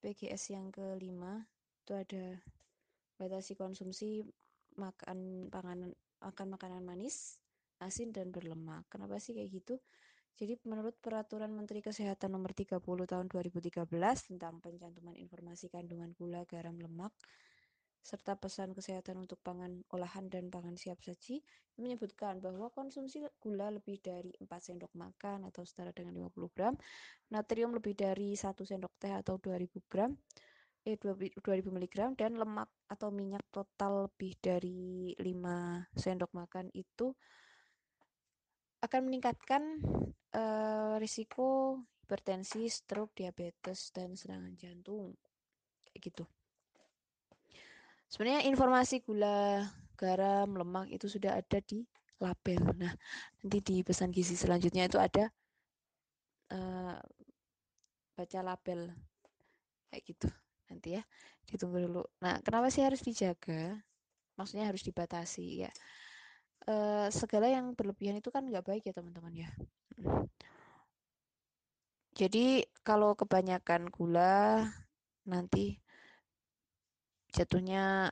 [0.00, 1.44] PGS yang kelima
[1.82, 2.38] itu ada
[3.18, 4.24] batasi konsumsi
[4.78, 7.40] makan panganan makan makanan manis,
[7.80, 8.84] asin dan berlemak.
[8.92, 9.74] Kenapa sih kayak gitu?
[10.40, 13.84] Jadi menurut Peraturan Menteri Kesehatan Nomor 30 Tahun 2013
[14.24, 17.12] tentang pencantuman informasi kandungan gula, garam, lemak,
[18.00, 21.44] serta pesan kesehatan untuk pangan olahan dan pangan siap saji
[21.76, 26.74] menyebutkan bahwa konsumsi gula lebih dari 4 sendok makan atau setara dengan 50 gram,
[27.32, 30.12] natrium lebih dari 1 sendok teh atau 2000 gram,
[30.84, 31.40] eh 2000
[31.72, 37.12] mg dan lemak atau minyak total lebih dari 5 sendok makan itu
[38.80, 39.62] akan meningkatkan
[40.32, 41.76] uh, risiko
[42.10, 45.14] hipertensi, stroke, diabetes, dan serangan jantung.
[45.78, 46.24] Kayak gitu.
[48.10, 51.86] Sebenarnya informasi gula, garam, lemak itu sudah ada di
[52.18, 52.62] label.
[52.74, 52.92] Nah,
[53.38, 55.30] nanti di pesan gizi selanjutnya itu ada
[56.50, 56.98] uh,
[58.18, 58.90] baca label
[59.94, 60.28] kayak gitu.
[60.66, 61.02] Nanti ya,
[61.46, 62.02] ditunggu dulu.
[62.18, 63.78] Nah, kenapa sih harus dijaga?
[64.34, 65.70] Maksudnya harus dibatasi ya.
[66.66, 69.48] Uh, segala yang berlebihan itu kan nggak baik ya teman-teman ya.
[72.18, 74.66] Jadi kalau kebanyakan gula
[75.24, 75.78] nanti
[77.32, 78.10] jatuhnya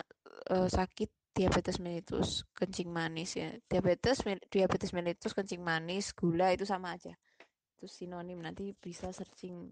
[0.50, 3.54] uh, sakit diabetes mellitus, kencing manis ya.
[3.70, 7.14] Diabetes diabetes mellitus, kencing manis, gula itu sama aja.
[7.78, 9.70] Itu sinonim nanti bisa searching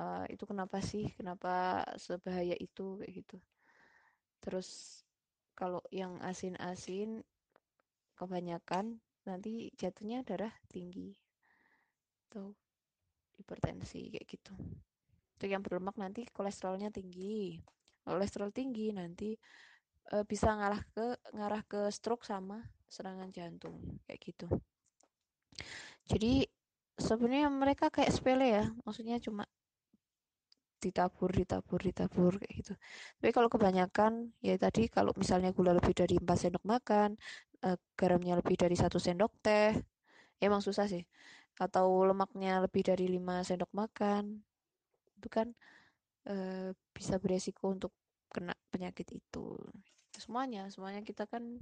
[0.00, 1.12] uh, itu kenapa sih?
[1.12, 3.36] Kenapa sebahaya itu kayak gitu.
[4.40, 5.00] Terus
[5.52, 7.20] kalau yang asin-asin
[8.16, 11.12] kebanyakan nanti jatuhnya darah tinggi
[12.28, 12.56] atau
[13.36, 14.56] hipertensi kayak gitu.
[15.36, 17.60] Untuk yang berlemak nanti kolesterolnya tinggi
[18.04, 19.36] kolesterol tinggi nanti
[20.10, 22.60] e, bisa ngarah ke ngarah ke stroke sama
[22.90, 24.48] serangan jantung kayak gitu.
[26.10, 26.46] Jadi
[26.98, 29.46] sebenarnya mereka kayak sepele ya maksudnya cuma
[30.80, 32.74] ditabur ditabur ditabur kayak gitu.
[33.20, 37.20] Tapi kalau kebanyakan ya tadi kalau misalnya gula lebih dari 4 sendok makan
[37.60, 39.76] e, garamnya lebih dari satu sendok teh
[40.40, 41.04] emang susah sih.
[41.60, 44.40] Atau lemaknya lebih dari 5 sendok makan
[45.20, 45.52] itu kan
[46.26, 46.34] e,
[46.92, 47.92] bisa beresiko untuk
[48.30, 49.58] kena penyakit itu.
[50.14, 51.58] Semuanya semuanya kita kan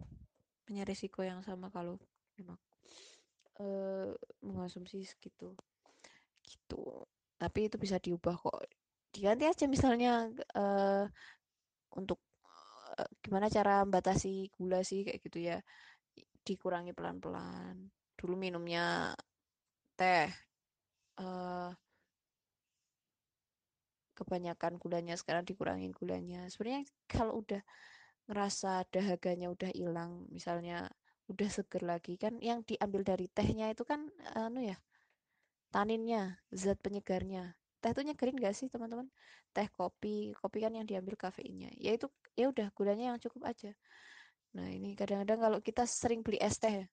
[0.69, 1.97] punya risiko yang sama kalau
[2.37, 2.61] memang
[3.65, 4.13] uh,
[4.45, 5.57] mengonsumsi segitu.
[6.45, 6.83] Gitu.
[7.39, 8.69] Tapi itu bisa diubah kok.
[9.09, 11.09] Diganti aja misalnya uh,
[11.97, 12.21] untuk
[12.99, 15.59] uh, gimana cara membatasi gula sih kayak gitu ya.
[16.45, 17.89] Dikurangi pelan-pelan.
[18.19, 19.17] Dulu minumnya
[19.99, 20.29] teh
[21.19, 21.71] uh,
[24.19, 26.51] kebanyakan gulanya sekarang dikurangin gulanya.
[26.51, 27.63] Sebenarnya kalau udah
[28.27, 30.91] ngerasa dahaganya udah hilang misalnya
[31.31, 34.77] udah seger lagi kan yang diambil dari tehnya itu kan anu ya
[35.73, 37.57] taninnya zat penyegarnya.
[37.79, 39.07] Teh itu nyegerin gak sih teman-teman?
[39.55, 41.71] Teh kopi kopi kan yang diambil kafeinnya.
[41.79, 43.71] Ya itu ya udah gulanya yang cukup aja.
[44.57, 46.89] Nah ini kadang-kadang kalau kita sering beli es teh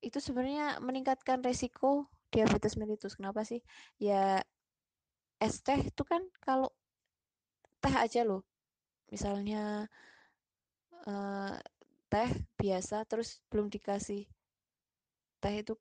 [0.00, 3.16] itu sebenarnya meningkatkan resiko diabetes mellitus.
[3.16, 3.62] Kenapa sih?
[3.96, 4.42] Ya
[5.40, 6.68] es teh itu kan kalau
[7.80, 8.44] teh aja loh.
[9.10, 9.88] Misalnya
[11.08, 11.56] uh,
[12.12, 14.28] teh biasa terus belum dikasih
[15.40, 15.72] teh itu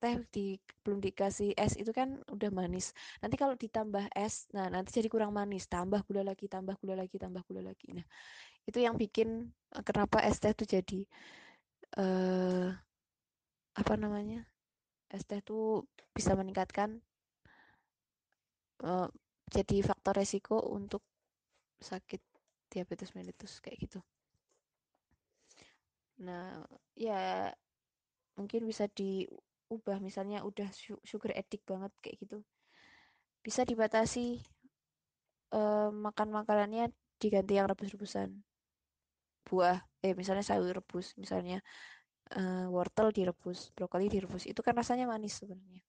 [0.00, 2.96] teh di belum dikasih es itu kan udah manis.
[3.20, 5.68] Nanti kalau ditambah es nah nanti jadi kurang manis.
[5.68, 7.92] Tambah gula lagi tambah gula lagi tambah gula lagi.
[7.92, 8.06] Nah
[8.64, 11.00] itu yang bikin eh, kenapa es teh itu jadi
[12.00, 12.72] uh,
[13.76, 14.48] apa namanya
[15.12, 15.84] es teh itu
[16.16, 17.04] bisa meningkatkan
[18.82, 19.06] uh,
[19.46, 21.04] jadi faktor resiko untuk
[21.78, 22.18] sakit
[22.72, 24.00] diabetes mellitus kayak gitu.
[26.24, 26.64] Nah,
[26.98, 27.52] ya
[28.34, 30.66] mungkin bisa diubah misalnya udah
[31.06, 32.38] sugar addict banget kayak gitu.
[33.44, 34.42] Bisa dibatasi
[35.54, 38.34] uh, makan makanannya diganti yang rebus-rebusan.
[39.44, 41.60] Buah, eh misalnya sayur rebus, misalnya
[42.32, 44.48] uh, wortel direbus, brokoli direbus.
[44.48, 45.84] Itu kan rasanya manis sebenarnya.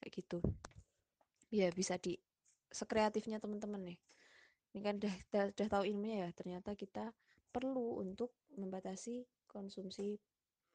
[0.00, 0.38] Kayak gitu
[1.54, 2.18] ya bisa di
[2.74, 3.98] sekreatifnya teman-teman nih.
[4.74, 7.14] Ini kan udah, udah, udah tahu ilmunya ya ternyata kita
[7.54, 10.18] perlu untuk membatasi konsumsi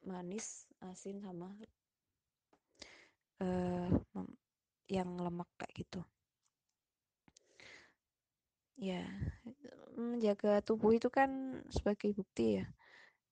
[0.08, 1.52] manis asin sama
[3.44, 3.92] uh,
[4.88, 6.00] yang lemak kayak gitu.
[8.80, 9.04] Ya
[9.92, 12.66] menjaga tubuh itu kan sebagai bukti ya.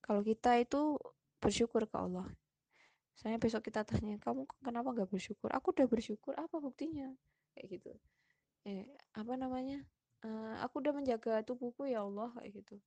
[0.04, 1.00] Kalau kita itu
[1.40, 2.28] bersyukur ke Allah.
[3.16, 5.48] Saya besok kita tanya kamu kenapa nggak bersyukur?
[5.56, 7.16] Aku udah bersyukur apa buktinya
[7.58, 7.92] kayak gitu
[8.62, 8.86] eh
[9.18, 9.82] apa namanya
[10.22, 12.78] uh, aku udah menjaga tubuhku ya Allah kayak gitu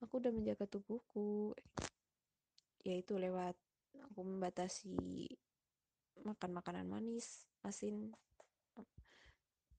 [0.00, 1.52] aku udah menjaga tubuhku
[2.82, 3.54] yaitu lewat
[4.08, 5.28] aku membatasi
[6.24, 8.16] makan makanan manis asin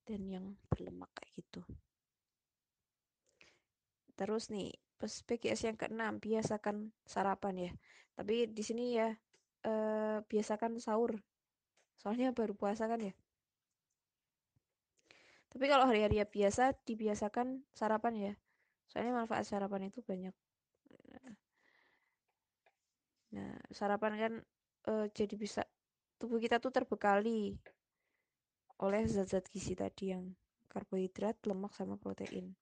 [0.04, 1.62] dan yang berlemak kayak gitu.
[4.14, 7.72] Terus nih, PGS yang keenam, biasakan sarapan ya.
[8.14, 9.10] Tapi di sini ya
[9.66, 11.18] eh, biasakan sahur.
[11.98, 13.16] Soalnya baru puasa kan ya.
[15.54, 18.34] Tapi kalau hari-hari biasa dibiasakan sarapan ya.
[18.90, 20.34] Soalnya manfaat sarapan itu banyak.
[23.34, 24.34] Nah, sarapan kan
[24.90, 25.62] uh, jadi bisa
[26.22, 27.58] tubuh kita tuh terbekali
[28.82, 30.34] oleh zat-zat gizi tadi yang
[30.70, 32.54] karbohidrat, lemak sama protein.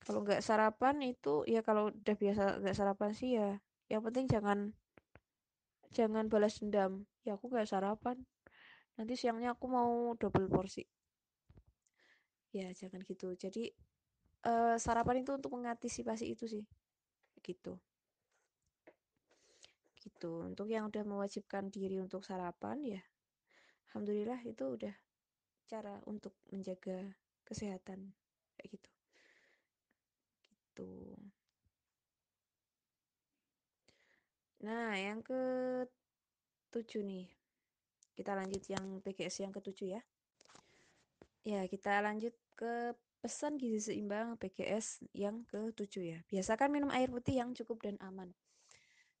[0.00, 3.60] Kalau nggak sarapan itu ya kalau udah biasa nggak sarapan sih ya,
[3.92, 4.72] yang penting jangan
[5.92, 7.04] jangan balas dendam.
[7.24, 8.16] Ya aku nggak sarapan.
[8.96, 10.84] Nanti siangnya aku mau double porsi.
[12.50, 13.30] Ya jangan gitu.
[13.38, 13.70] Jadi
[14.46, 16.64] uh, sarapan itu untuk mengantisipasi itu sih.
[17.42, 17.78] Gitu.
[20.00, 20.32] Gitu.
[20.44, 23.02] Untuk yang udah mewajibkan diri untuk sarapan ya
[23.90, 24.94] alhamdulillah itu udah
[25.66, 27.10] cara untuk menjaga
[27.42, 28.14] kesehatan
[28.54, 28.90] kayak gitu.
[30.46, 30.90] Gitu.
[34.62, 35.42] Nah yang ke
[36.70, 37.26] tujuh nih.
[38.14, 40.02] Kita lanjut yang PGS yang ketujuh ya
[41.44, 46.18] ya kita lanjut ke pesan gizi seimbang PGS yang ketujuh ya.
[46.28, 48.32] Biasakan minum air putih yang cukup dan aman.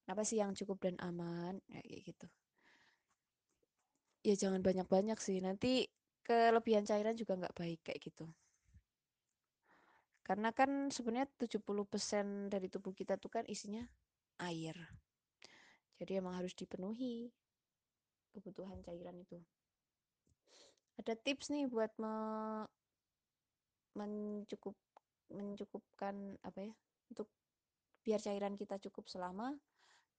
[0.08, 1.60] Apa sih yang cukup dan aman?
[1.68, 2.26] Ya, kayak gitu.
[4.24, 5.40] Ya jangan banyak-banyak sih.
[5.44, 5.88] Nanti
[6.24, 8.28] kelebihan cairan juga nggak baik kayak gitu.
[10.24, 13.84] Karena kan sebenarnya 70% dari tubuh kita tuh kan isinya
[14.40, 14.76] air.
[16.00, 17.28] Jadi emang harus dipenuhi
[18.32, 19.36] kebutuhan cairan itu
[21.00, 22.12] ada tips nih buat me
[23.96, 24.76] mencukup
[25.32, 26.72] mencukupkan apa ya
[27.08, 27.32] untuk
[28.04, 29.56] biar cairan kita cukup selama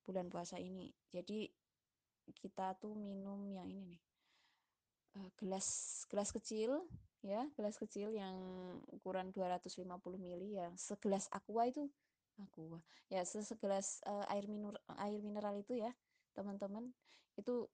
[0.02, 0.90] bulan puasa ini.
[1.14, 1.46] Jadi
[2.34, 4.02] kita tuh minum yang ini nih.
[5.12, 5.68] Uh, gelas
[6.08, 6.88] gelas kecil
[7.22, 8.34] ya, gelas kecil yang
[8.90, 9.86] ukuran 250
[10.18, 11.86] ml ya, segelas aqua itu
[12.42, 12.82] aqua.
[13.12, 15.92] Ya, segelas uh, air minur air mineral itu ya,
[16.34, 16.90] teman-teman.
[17.36, 17.68] Itu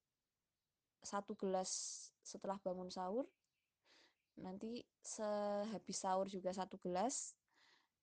[1.06, 3.23] satu gelas setelah bangun sahur.
[4.35, 7.31] Nanti sehabis sahur juga satu gelas.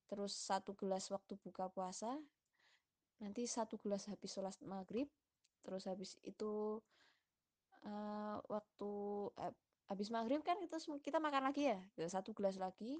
[0.09, 2.17] Terus satu gelas waktu buka puasa
[3.23, 5.07] nanti satu gelas habis sholat maghrib
[5.63, 6.83] terus habis itu
[7.87, 8.93] uh, waktu
[9.39, 9.55] uh,
[9.89, 11.79] habis maghrib kan itu kita makan lagi ya
[12.11, 12.99] satu gelas lagi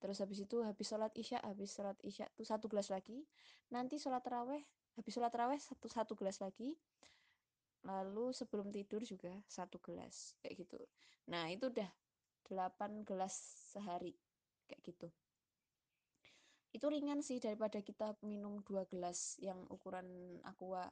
[0.00, 3.28] terus habis itu habis sholat isya habis sholat isya tuh satu gelas lagi
[3.68, 4.64] nanti sholat raweh
[4.96, 6.74] habis sholat raweh satu satu gelas lagi
[7.84, 10.78] lalu sebelum tidur juga satu gelas kayak gitu.
[11.32, 11.88] Nah itu udah
[12.44, 13.32] delapan gelas
[13.72, 14.12] sehari
[14.68, 15.08] kayak gitu.
[16.70, 20.86] Itu ringan sih daripada kita minum dua gelas yang ukuran aqua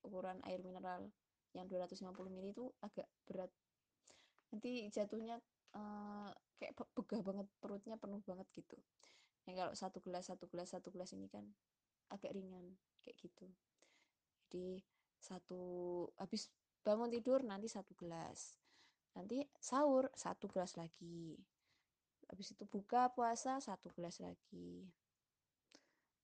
[0.00, 1.12] ukuran air mineral
[1.52, 3.50] yang 250 ml itu agak berat.
[4.54, 5.42] Nanti jatuhnya
[5.76, 8.78] uh, kayak begah banget perutnya penuh banget gitu.
[9.44, 11.44] Yang kalau satu gelas satu gelas satu gelas ini kan
[12.08, 13.46] agak ringan kayak gitu.
[14.48, 14.82] Jadi
[15.20, 15.62] satu
[16.16, 16.48] habis
[16.80, 18.56] bangun tidur nanti satu gelas.
[19.12, 21.36] Nanti sahur satu gelas lagi.
[22.32, 24.88] Habis itu buka puasa satu gelas lagi.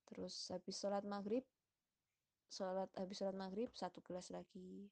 [0.08, 1.44] Terus habis sholat maghrib
[2.46, 4.88] sholat habis sholat maghrib satu gelas lagi.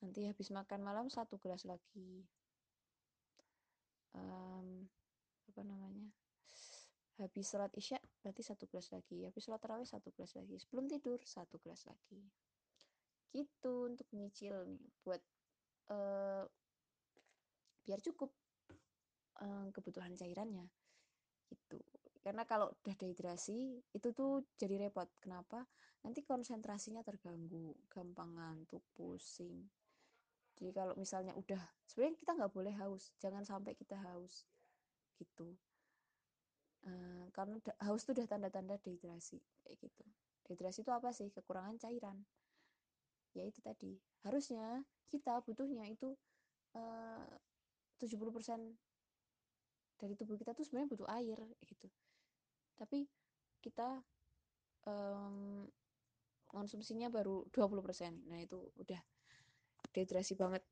[0.00, 2.24] Nanti habis makan malam satu gelas lagi.
[4.14, 4.86] Um,
[5.50, 6.08] apa namanya?
[7.18, 9.26] Habis sholat isya berarti satu gelas lagi.
[9.26, 10.54] Habis sholat tarawih satu gelas lagi.
[10.62, 12.47] Sebelum tidur satu gelas lagi
[13.32, 15.20] gitu untuk nyicil nih buat
[15.92, 16.44] uh,
[17.84, 18.32] biar cukup
[19.40, 20.68] uh, kebutuhan cairannya
[21.48, 21.80] gitu.
[22.20, 25.08] Karena kalau udah dehidrasi itu tuh jadi repot.
[25.16, 25.64] Kenapa?
[26.04, 29.64] Nanti konsentrasinya terganggu gampang ngantuk pusing.
[30.58, 34.44] Jadi kalau misalnya udah sebenarnya kita nggak boleh haus jangan sampai kita haus
[35.16, 35.56] gitu.
[36.84, 40.04] Uh, karena haus itu udah tanda-tanda dehidrasi kayak gitu.
[40.44, 41.30] Dehidrasi itu apa sih?
[41.32, 42.18] Kekurangan cairan
[43.36, 46.16] ya itu tadi harusnya kita butuhnya itu
[46.76, 51.88] eh, uh, 70% dari tubuh kita tuh sebenarnya butuh air gitu
[52.78, 53.10] tapi
[53.58, 53.98] kita
[54.86, 55.66] um,
[56.48, 58.30] konsumsinya baru 20%.
[58.30, 59.00] Nah, itu udah
[59.92, 60.64] dehidrasi banget.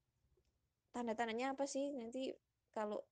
[0.94, 1.92] Tanda-tandanya apa sih?
[1.92, 2.32] Nanti
[2.72, 3.04] kalau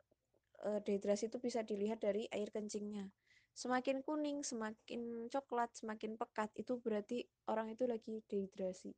[0.64, 3.12] uh, dehidrasi itu bisa dilihat dari air kencingnya.
[3.55, 8.90] Semakin kuning, semakin coklat, semakin pekat, itu berarti orang itu lagi dehidrasi.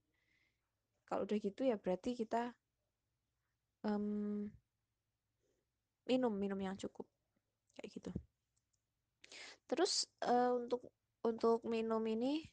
[1.07, 2.51] Kalau udah gitu ya berarti kita
[3.87, 4.47] um,
[6.07, 7.07] minum minum yang cukup
[7.79, 8.11] kayak gitu.
[9.67, 10.83] Terus uh, untuk
[11.23, 12.47] untuk minum ini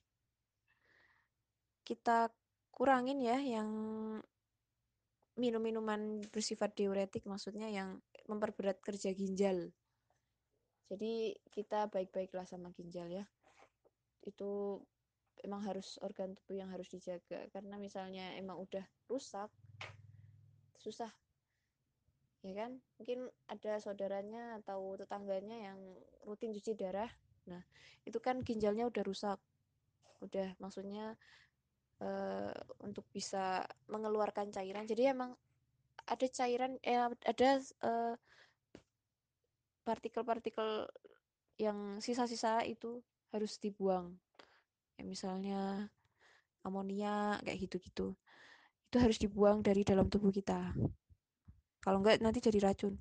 [1.85, 2.31] kita
[2.73, 3.69] kurangin ya yang
[5.37, 7.97] minum minuman bersifat diuretik maksudnya yang
[8.29, 9.73] memperberat kerja ginjal
[10.93, 13.25] jadi kita baik-baiklah sama ginjal ya
[14.23, 14.77] itu
[15.41, 17.49] emang harus organ tubuh yang harus dijaga.
[17.49, 19.49] Karena misalnya emang udah rusak
[20.77, 21.09] susah
[22.43, 22.71] ya kan?
[22.99, 25.79] Mungkin ada saudaranya atau tetangganya yang
[26.27, 27.09] rutin cuci darah.
[27.47, 27.63] Nah
[28.03, 29.39] itu kan ginjalnya udah rusak.
[30.19, 31.15] Udah maksudnya
[32.03, 32.53] uh,
[32.83, 34.83] untuk bisa mengeluarkan cairan.
[34.83, 35.31] Jadi emang
[36.03, 37.49] ada cairan eh, ada
[37.87, 38.15] uh,
[39.87, 40.87] partikel-partikel
[41.59, 42.99] yang sisa-sisa itu
[43.31, 44.19] harus dibuang
[45.03, 45.91] ya misalnya
[46.63, 48.15] amonia kayak gitu-gitu.
[48.87, 50.71] Itu harus dibuang dari dalam tubuh kita.
[51.83, 52.95] Kalau enggak nanti jadi racun.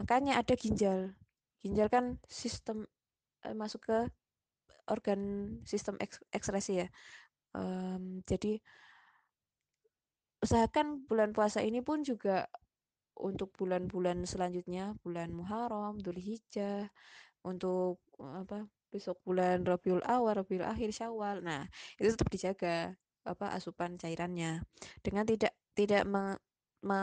[0.00, 1.12] Makanya ada ginjal.
[1.60, 2.88] Ginjal kan sistem
[3.44, 3.98] eh, masuk ke
[4.88, 5.20] organ
[5.68, 6.88] sistem eks ekskresi ya.
[7.52, 8.60] Um, jadi
[10.40, 12.48] usahakan bulan puasa ini pun juga
[13.16, 16.92] untuk bulan-bulan selanjutnya bulan Muharram, Dzulhijjah,
[17.44, 21.42] untuk apa besok bulan Rabiul Awal, Rabiul Akhir, Syawal.
[21.42, 21.66] Nah,
[22.00, 22.94] itu tetap dijaga
[23.26, 24.62] apa asupan cairannya.
[25.02, 26.38] Dengan tidak tidak me,
[26.86, 27.00] me,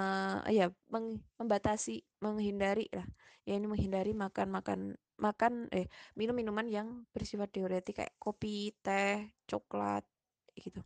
[0.50, 3.06] ya meng, membatasi menghindari lah
[3.44, 4.80] ya ini menghindari makan makan
[5.20, 10.04] makan eh minum minuman yang bersifat diuretik kayak kopi teh coklat
[10.56, 10.80] gitu.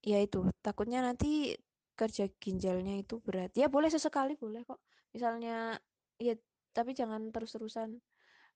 [0.00, 1.56] Ya itu takutnya nanti
[1.92, 3.52] kerja ginjalnya itu berat.
[3.52, 4.80] Ya boleh sesekali boleh kok.
[5.12, 5.76] Misalnya
[6.16, 6.32] ya
[6.72, 8.00] tapi jangan terus-terusan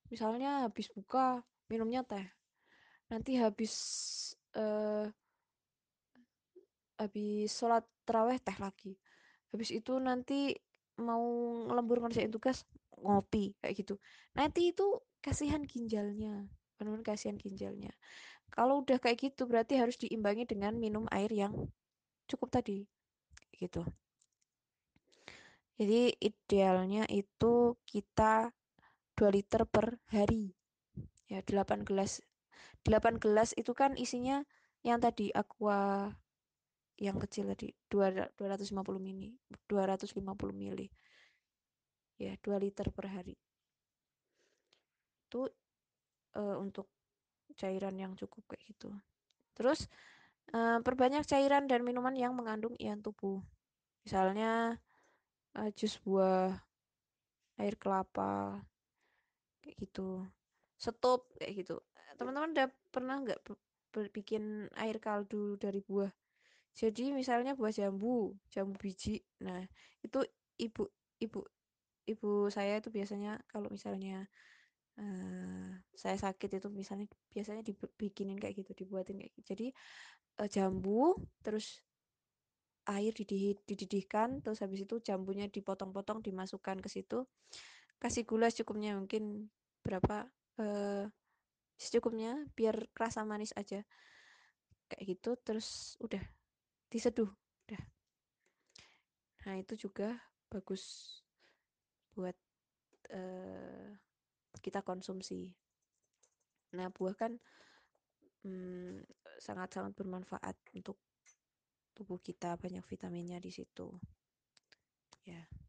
[0.09, 2.25] misalnya habis buka minumnya teh.
[3.09, 3.75] Nanti habis
[4.57, 5.09] uh,
[6.99, 8.97] habis sholat terawih teh lagi.
[9.53, 10.55] Habis itu nanti
[10.99, 11.23] mau
[11.67, 12.63] ngelembur ngerjain tugas
[12.99, 13.95] ngopi kayak gitu.
[14.39, 17.93] Nanti itu kasihan ginjalnya benar-benar kasihan ginjalnya.
[18.51, 21.55] Kalau udah kayak gitu berarti harus diimbangi dengan minum air yang
[22.31, 22.87] cukup tadi
[23.55, 23.83] gitu.
[25.75, 28.55] Jadi idealnya itu kita
[29.15, 30.55] 2 liter per hari.
[31.31, 32.23] Ya 8 gelas.
[32.85, 34.45] 8 gelas itu kan isinya
[34.85, 36.13] yang tadi aqua
[36.95, 38.71] yang kecil tadi 250
[39.03, 39.35] mili
[39.67, 40.21] 250
[40.55, 40.87] mili.
[42.19, 43.35] Ya 2 liter per hari.
[45.27, 45.51] Itu
[46.39, 46.91] uh, untuk
[47.59, 48.91] cairan yang cukup kayak gitu.
[49.55, 49.87] Terus
[50.55, 53.43] uh, perbanyak cairan dan minuman yang mengandung ion tubuh.
[54.05, 54.79] Misalnya
[55.57, 56.55] uh, jus buah
[57.59, 58.61] air kelapa
[59.65, 60.29] kayak gitu.
[60.77, 61.81] Stop kayak gitu.
[62.21, 63.41] Teman-teman udah pernah nggak
[64.13, 66.13] bikin air kaldu dari buah?
[66.75, 69.25] Jadi misalnya buah jambu jambu biji.
[69.41, 69.65] Nah
[70.05, 70.21] itu
[70.61, 70.85] ibu
[71.23, 71.41] ibu
[72.05, 74.27] ibu saya itu biasanya kalau misalnya
[75.01, 79.43] uh, saya sakit itu misalnya biasanya dibikinin kayak gitu dibuatin kayak gitu.
[79.55, 79.67] Jadi
[80.43, 81.81] uh, jambu terus
[82.85, 87.25] air didih, dididihkan terus habis itu jambunya dipotong-potong dimasukkan ke situ
[88.05, 89.49] kasih gula secukupnya mungkin
[89.81, 90.29] berapa
[90.61, 91.09] uh,
[91.81, 93.81] secukupnya biar rasa manis aja.
[94.93, 96.21] Kayak gitu terus udah
[96.93, 97.33] diseduh
[97.65, 97.83] udah.
[99.49, 100.21] Nah itu juga
[100.53, 101.17] bagus
[102.13, 102.37] buat
[103.09, 103.89] uh,
[104.61, 105.49] kita konsumsi.
[106.77, 107.41] Nah buah kan
[108.45, 109.01] hmm,
[109.41, 111.01] sangat-sangat hmm, bermanfaat untuk
[111.97, 113.97] tubuh kita banyak vitaminnya di situ.
[115.25, 115.41] Ya.
[115.41, 115.64] itu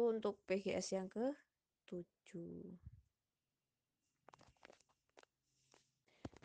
[0.00, 1.34] untuk PGS yang ke
[1.86, 2.94] 7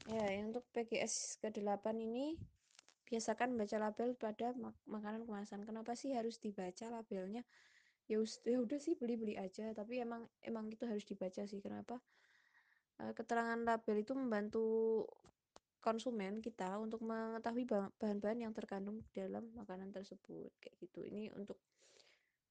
[0.10, 2.34] ya yang untuk PGS ke 8 ini
[3.10, 5.66] biasakan membaca label pada mak makanan kemasan.
[5.66, 7.42] Kenapa sih harus dibaca labelnya?
[8.06, 9.74] Ya, ya udah sih beli-beli aja.
[9.74, 11.62] Tapi emang emang itu harus dibaca sih.
[11.62, 11.98] Kenapa?
[13.02, 14.66] E, keterangan label itu membantu
[15.82, 17.66] konsumen kita untuk mengetahui
[17.98, 20.54] bahan-bahan yang terkandung dalam makanan tersebut.
[20.62, 21.02] Kayak gitu.
[21.10, 21.58] Ini untuk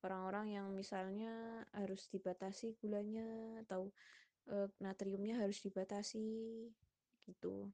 [0.02, 3.90] orang-orang yang misalnya harus dibatasi gulanya atau
[4.46, 6.28] e, natriumnya harus dibatasi
[7.26, 7.68] gitu.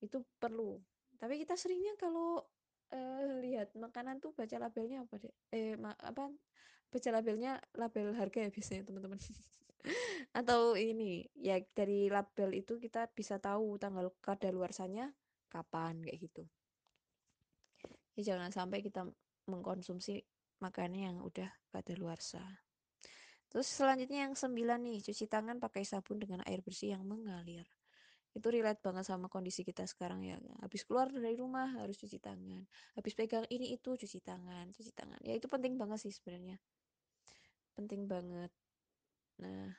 [0.00, 0.78] Itu perlu.
[1.16, 2.44] Tapi kita seringnya kalau
[2.94, 6.30] uh, lihat makanan tuh baca labelnya apa deh eh apa
[6.90, 9.18] baca labelnya label harga ya biasanya teman-teman.
[10.38, 15.10] Atau ini ya dari label itu kita bisa tahu tanggal kadaluarsanya
[15.50, 16.42] kapan kayak gitu.
[18.14, 19.06] Ya jangan sampai kita
[19.50, 20.22] mengkonsumsi
[20.62, 22.42] makanan yang udah kadaluarsa
[23.54, 27.62] terus selanjutnya yang sembilan nih cuci tangan pakai sabun dengan air bersih yang mengalir.
[28.34, 30.42] Itu relate banget sama kondisi kita sekarang ya.
[30.58, 32.66] Habis keluar dari rumah harus cuci tangan
[32.98, 35.22] habis pegang ini itu cuci tangan cuci tangan.
[35.22, 36.58] Ya itu penting banget sih sebenarnya.
[37.78, 38.50] Penting banget.
[39.38, 39.70] Nah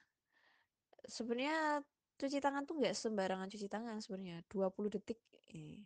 [1.04, 1.84] sebenarnya
[2.16, 4.40] cuci tangan tuh nggak sembarangan cuci tangan sebenarnya.
[4.48, 5.20] 20 detik
[5.52, 5.84] eh.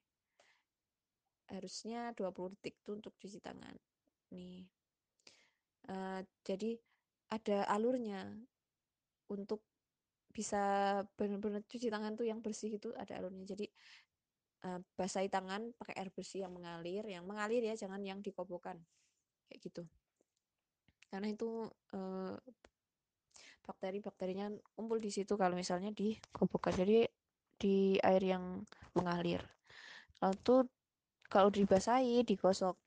[1.49, 3.73] harusnya 20 detik tuh untuk cuci tangan
[4.29, 4.69] nih
[5.89, 6.77] uh, jadi
[7.29, 8.25] ada alurnya
[9.29, 9.61] untuk
[10.29, 10.61] bisa
[11.17, 13.45] benar-benar cuci tangan tuh yang bersih itu ada alurnya.
[13.49, 13.65] Jadi
[14.65, 18.77] uh, basahi tangan pakai air bersih yang mengalir yang mengalir ya jangan yang dikobokan
[19.49, 19.83] kayak gitu.
[21.09, 21.65] Karena itu
[21.97, 22.37] uh,
[23.65, 26.73] bakteri-bakterinya kumpul di situ kalau misalnya dikobokan.
[26.73, 27.05] Jadi
[27.59, 28.63] di air yang
[28.95, 29.43] mengalir.
[30.23, 30.65] Lalu
[31.29, 32.77] kalau dibasahi digosok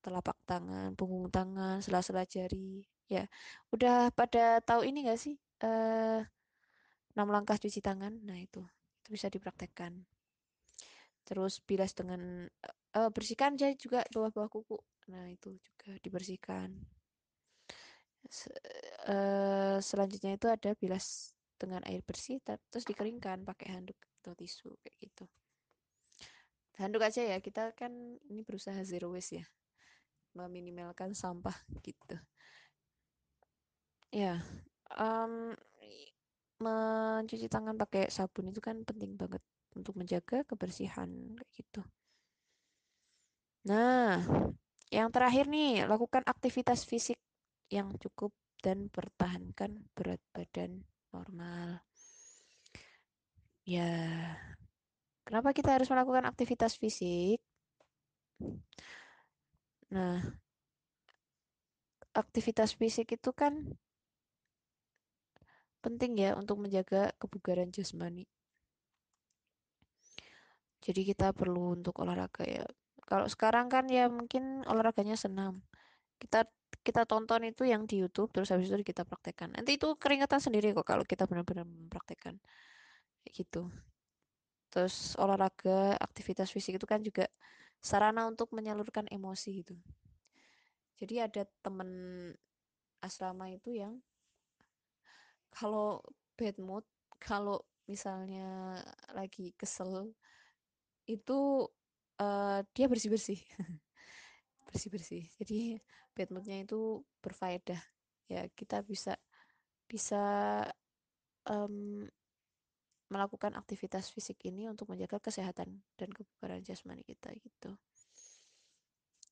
[0.00, 3.26] telapak tangan punggung tangan sela-sela jari ya.
[3.74, 5.36] Udah pada tahu ini gak sih
[5.66, 6.22] uh,
[7.14, 8.14] 6 langkah cuci tangan?
[8.24, 8.62] Nah itu.
[9.04, 9.92] Itu bisa dipraktekkan.
[11.26, 12.48] Terus bilas dengan
[12.96, 14.78] uh, bersihkan aja juga bawah-bawah kuku.
[15.12, 16.72] Nah itu juga dibersihkan.
[19.08, 24.96] Uh, selanjutnya itu ada bilas dengan air bersih terus dikeringkan pakai handuk atau tisu kayak
[25.00, 25.24] gitu.
[26.80, 27.92] Handuk aja ya kita kan
[28.28, 29.44] ini berusaha zero waste ya
[30.34, 32.16] meminimalkan sampah gitu.
[34.10, 34.42] Ya
[34.98, 35.54] um,
[36.60, 39.42] mencuci tangan pakai sabun itu kan penting banget
[39.74, 41.08] untuk menjaga kebersihan
[41.54, 41.80] gitu.
[43.70, 44.20] Nah
[44.90, 47.18] yang terakhir nih lakukan aktivitas fisik
[47.70, 50.82] yang cukup dan pertahankan berat badan
[51.14, 51.80] normal.
[53.62, 53.86] Ya
[55.30, 57.38] Kenapa kita harus melakukan aktivitas fisik?
[59.90, 60.22] Nah,
[62.14, 63.74] aktivitas fisik itu kan
[65.80, 68.28] penting ya untuk menjaga kebugaran jasmani.
[70.80, 72.64] Jadi kita perlu untuk olahraga ya.
[73.04, 75.60] Kalau sekarang kan ya mungkin olahraganya senam.
[76.22, 76.46] Kita
[76.86, 79.52] kita tonton itu yang di YouTube terus habis itu kita praktekkan.
[79.56, 82.38] Nanti itu keringetan sendiri kok kalau kita benar-benar mempraktekkan.
[83.24, 83.62] Kayak gitu
[84.70, 87.26] terus olahraga aktivitas fisik itu kan juga
[87.80, 89.76] sarana untuk menyalurkan emosi gitu.
[91.00, 91.90] Jadi ada temen
[93.00, 93.96] asrama itu yang
[95.48, 96.04] kalau
[96.36, 96.84] bad mood
[97.16, 98.78] kalau misalnya
[99.16, 100.12] lagi kesel
[101.08, 101.66] itu
[102.20, 103.40] uh, dia bersih bersih
[104.68, 105.60] bersih bersih jadi
[106.14, 107.80] bad moodnya itu berfaedah.
[108.30, 109.18] Ya kita bisa
[109.90, 110.22] bisa
[111.48, 112.06] um,
[113.10, 117.70] melakukan aktivitas fisik ini untuk menjaga kesehatan dan kebugaran jasmani kita gitu.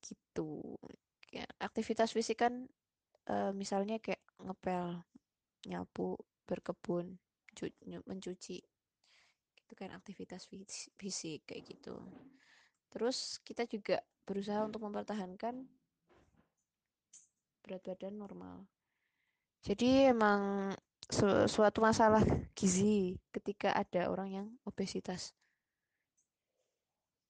[0.03, 0.51] Gitu.
[1.31, 2.67] Ya, aktivitas fisik kan
[3.25, 4.99] e, misalnya kayak ngepel
[5.67, 7.19] nyapu berkebun
[8.07, 8.57] mencuci
[9.59, 10.49] itu kan aktivitas
[10.97, 12.01] fisik kayak gitu.
[12.89, 15.61] Terus kita juga berusaha untuk mempertahankan
[17.61, 18.65] berat badan normal.
[19.61, 20.73] Jadi emang
[21.09, 22.21] su suatu masalah
[22.53, 25.33] gizi ketika ada orang yang obesitas.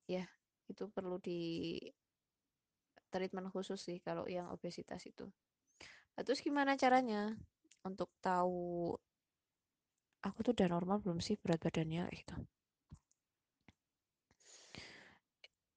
[0.10, 0.28] Ya,
[0.68, 1.80] itu perlu di
[3.10, 5.26] treatment khusus sih kalau yang obesitas itu.
[6.14, 7.34] Nah, terus gimana caranya
[7.88, 8.94] untuk tahu
[10.20, 12.36] aku tuh udah normal belum sih berat badannya gitu.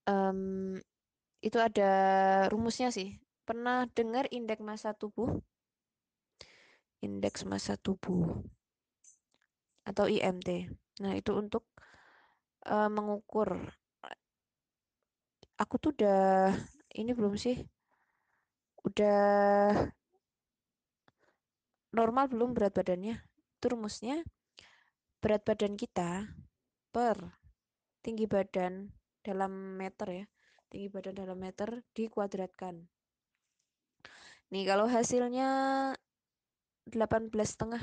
[0.02, 0.82] Um,
[1.38, 1.90] itu ada
[2.50, 3.22] rumusnya sih.
[3.46, 5.38] Pernah dengar indeks massa tubuh?
[7.02, 8.46] Indeks massa tubuh
[9.82, 10.70] atau IMT.
[11.02, 11.66] Nah, itu untuk
[12.70, 13.58] uh, mengukur
[15.58, 16.50] aku tuh udah
[16.98, 17.58] ini belum sih?
[18.82, 19.70] Udah
[21.94, 23.18] normal belum berat badannya?
[23.58, 24.26] Itu rumusnya
[25.22, 26.26] berat badan kita
[26.90, 27.14] per
[28.02, 28.90] tinggi badan
[29.22, 30.26] dalam meter ya.
[30.66, 32.82] Tinggi badan dalam meter dikuadratkan.
[34.52, 35.48] Nih, kalau hasilnya
[36.88, 37.82] 18 setengah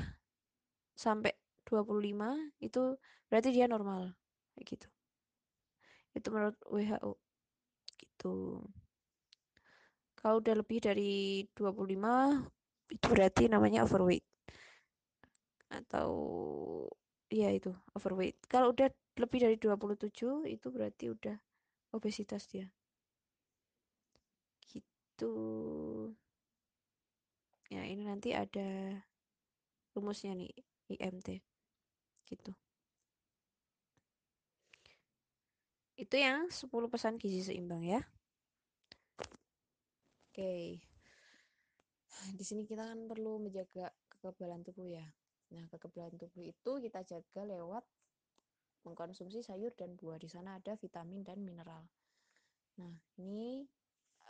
[0.96, 1.32] sampai
[1.64, 2.98] 25 itu
[3.30, 4.12] berarti dia normal
[4.58, 4.88] kayak gitu.
[6.12, 7.12] Itu menurut WHO
[7.96, 8.64] gitu.
[10.20, 12.44] Kalau udah lebih dari 25
[12.92, 14.26] itu berarti namanya overweight.
[15.70, 16.10] Atau
[17.30, 18.36] ya itu overweight.
[18.50, 21.36] Kalau udah lebih dari 27 itu berarti udah
[21.96, 22.68] obesitas dia.
[24.68, 25.32] Gitu
[27.70, 28.98] ya ini nanti ada
[29.94, 30.50] rumusnya nih
[30.90, 31.38] IMT
[32.26, 32.52] gitu.
[35.94, 38.00] Itu yang 10 pesan gizi seimbang ya.
[40.30, 40.80] Oke.
[42.34, 45.06] Di sini kita kan perlu menjaga kekebalan tubuh ya.
[45.54, 47.84] Nah kekebalan tubuh itu kita jaga lewat
[48.88, 50.16] mengkonsumsi sayur dan buah.
[50.16, 51.84] Di sana ada vitamin dan mineral.
[52.80, 53.68] Nah ini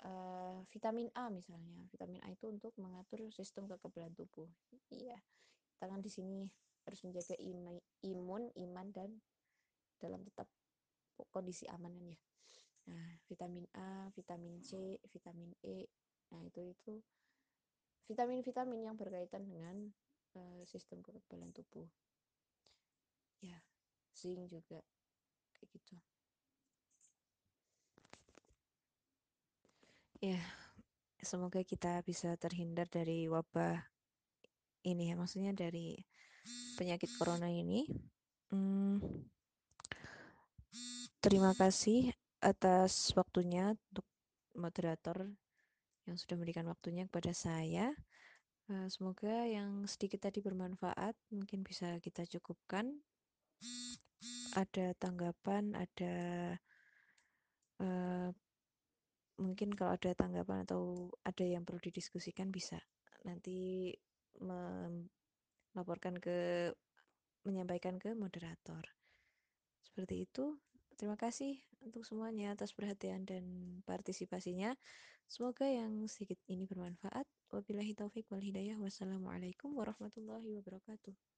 [0.05, 4.49] uh, vitamin A misalnya vitamin A itu untuk mengatur sistem kekebalan tubuh
[4.93, 5.19] iya
[5.81, 6.45] tangan di sini
[6.85, 7.37] harus menjaga
[8.05, 9.11] imun, iman dan
[10.01, 10.49] dalam tetap
[11.29, 12.17] kondisi aman ya.
[12.89, 15.85] Nah, vitamin A, vitamin C, vitamin E.
[16.33, 16.95] Nah, itu itu
[18.09, 19.77] vitamin-vitamin yang berkaitan dengan
[20.35, 21.87] uh, sistem kekebalan tubuh.
[23.45, 23.61] Ya,
[24.17, 24.83] zinc juga
[25.55, 25.97] kayak gitu.
[30.21, 30.37] Ya,
[31.25, 33.81] semoga kita bisa terhindar dari wabah
[34.85, 35.97] ini ya, maksudnya dari
[36.77, 37.89] penyakit corona ini.
[38.53, 39.01] Hmm,
[41.25, 42.13] terima kasih
[42.45, 44.05] atas waktunya untuk
[44.53, 45.25] moderator
[46.05, 47.89] yang sudah memberikan waktunya kepada saya.
[48.69, 52.93] Uh, semoga yang sedikit tadi bermanfaat, mungkin bisa kita cukupkan.
[54.53, 56.17] Ada tanggapan, ada
[57.81, 58.29] uh,
[59.41, 62.77] mungkin kalau ada tanggapan atau ada yang perlu didiskusikan bisa
[63.25, 63.91] nanti
[64.41, 66.71] melaporkan ke
[67.45, 68.85] menyampaikan ke moderator.
[69.81, 70.61] Seperti itu.
[71.01, 73.45] Terima kasih untuk semuanya atas perhatian dan
[73.89, 74.77] partisipasinya.
[75.25, 77.25] Semoga yang sedikit ini bermanfaat.
[77.49, 78.77] Wabillahi taufik wal hidayah.
[78.77, 81.30] Wassalamualaikum warahmatullahi wabarakatuh.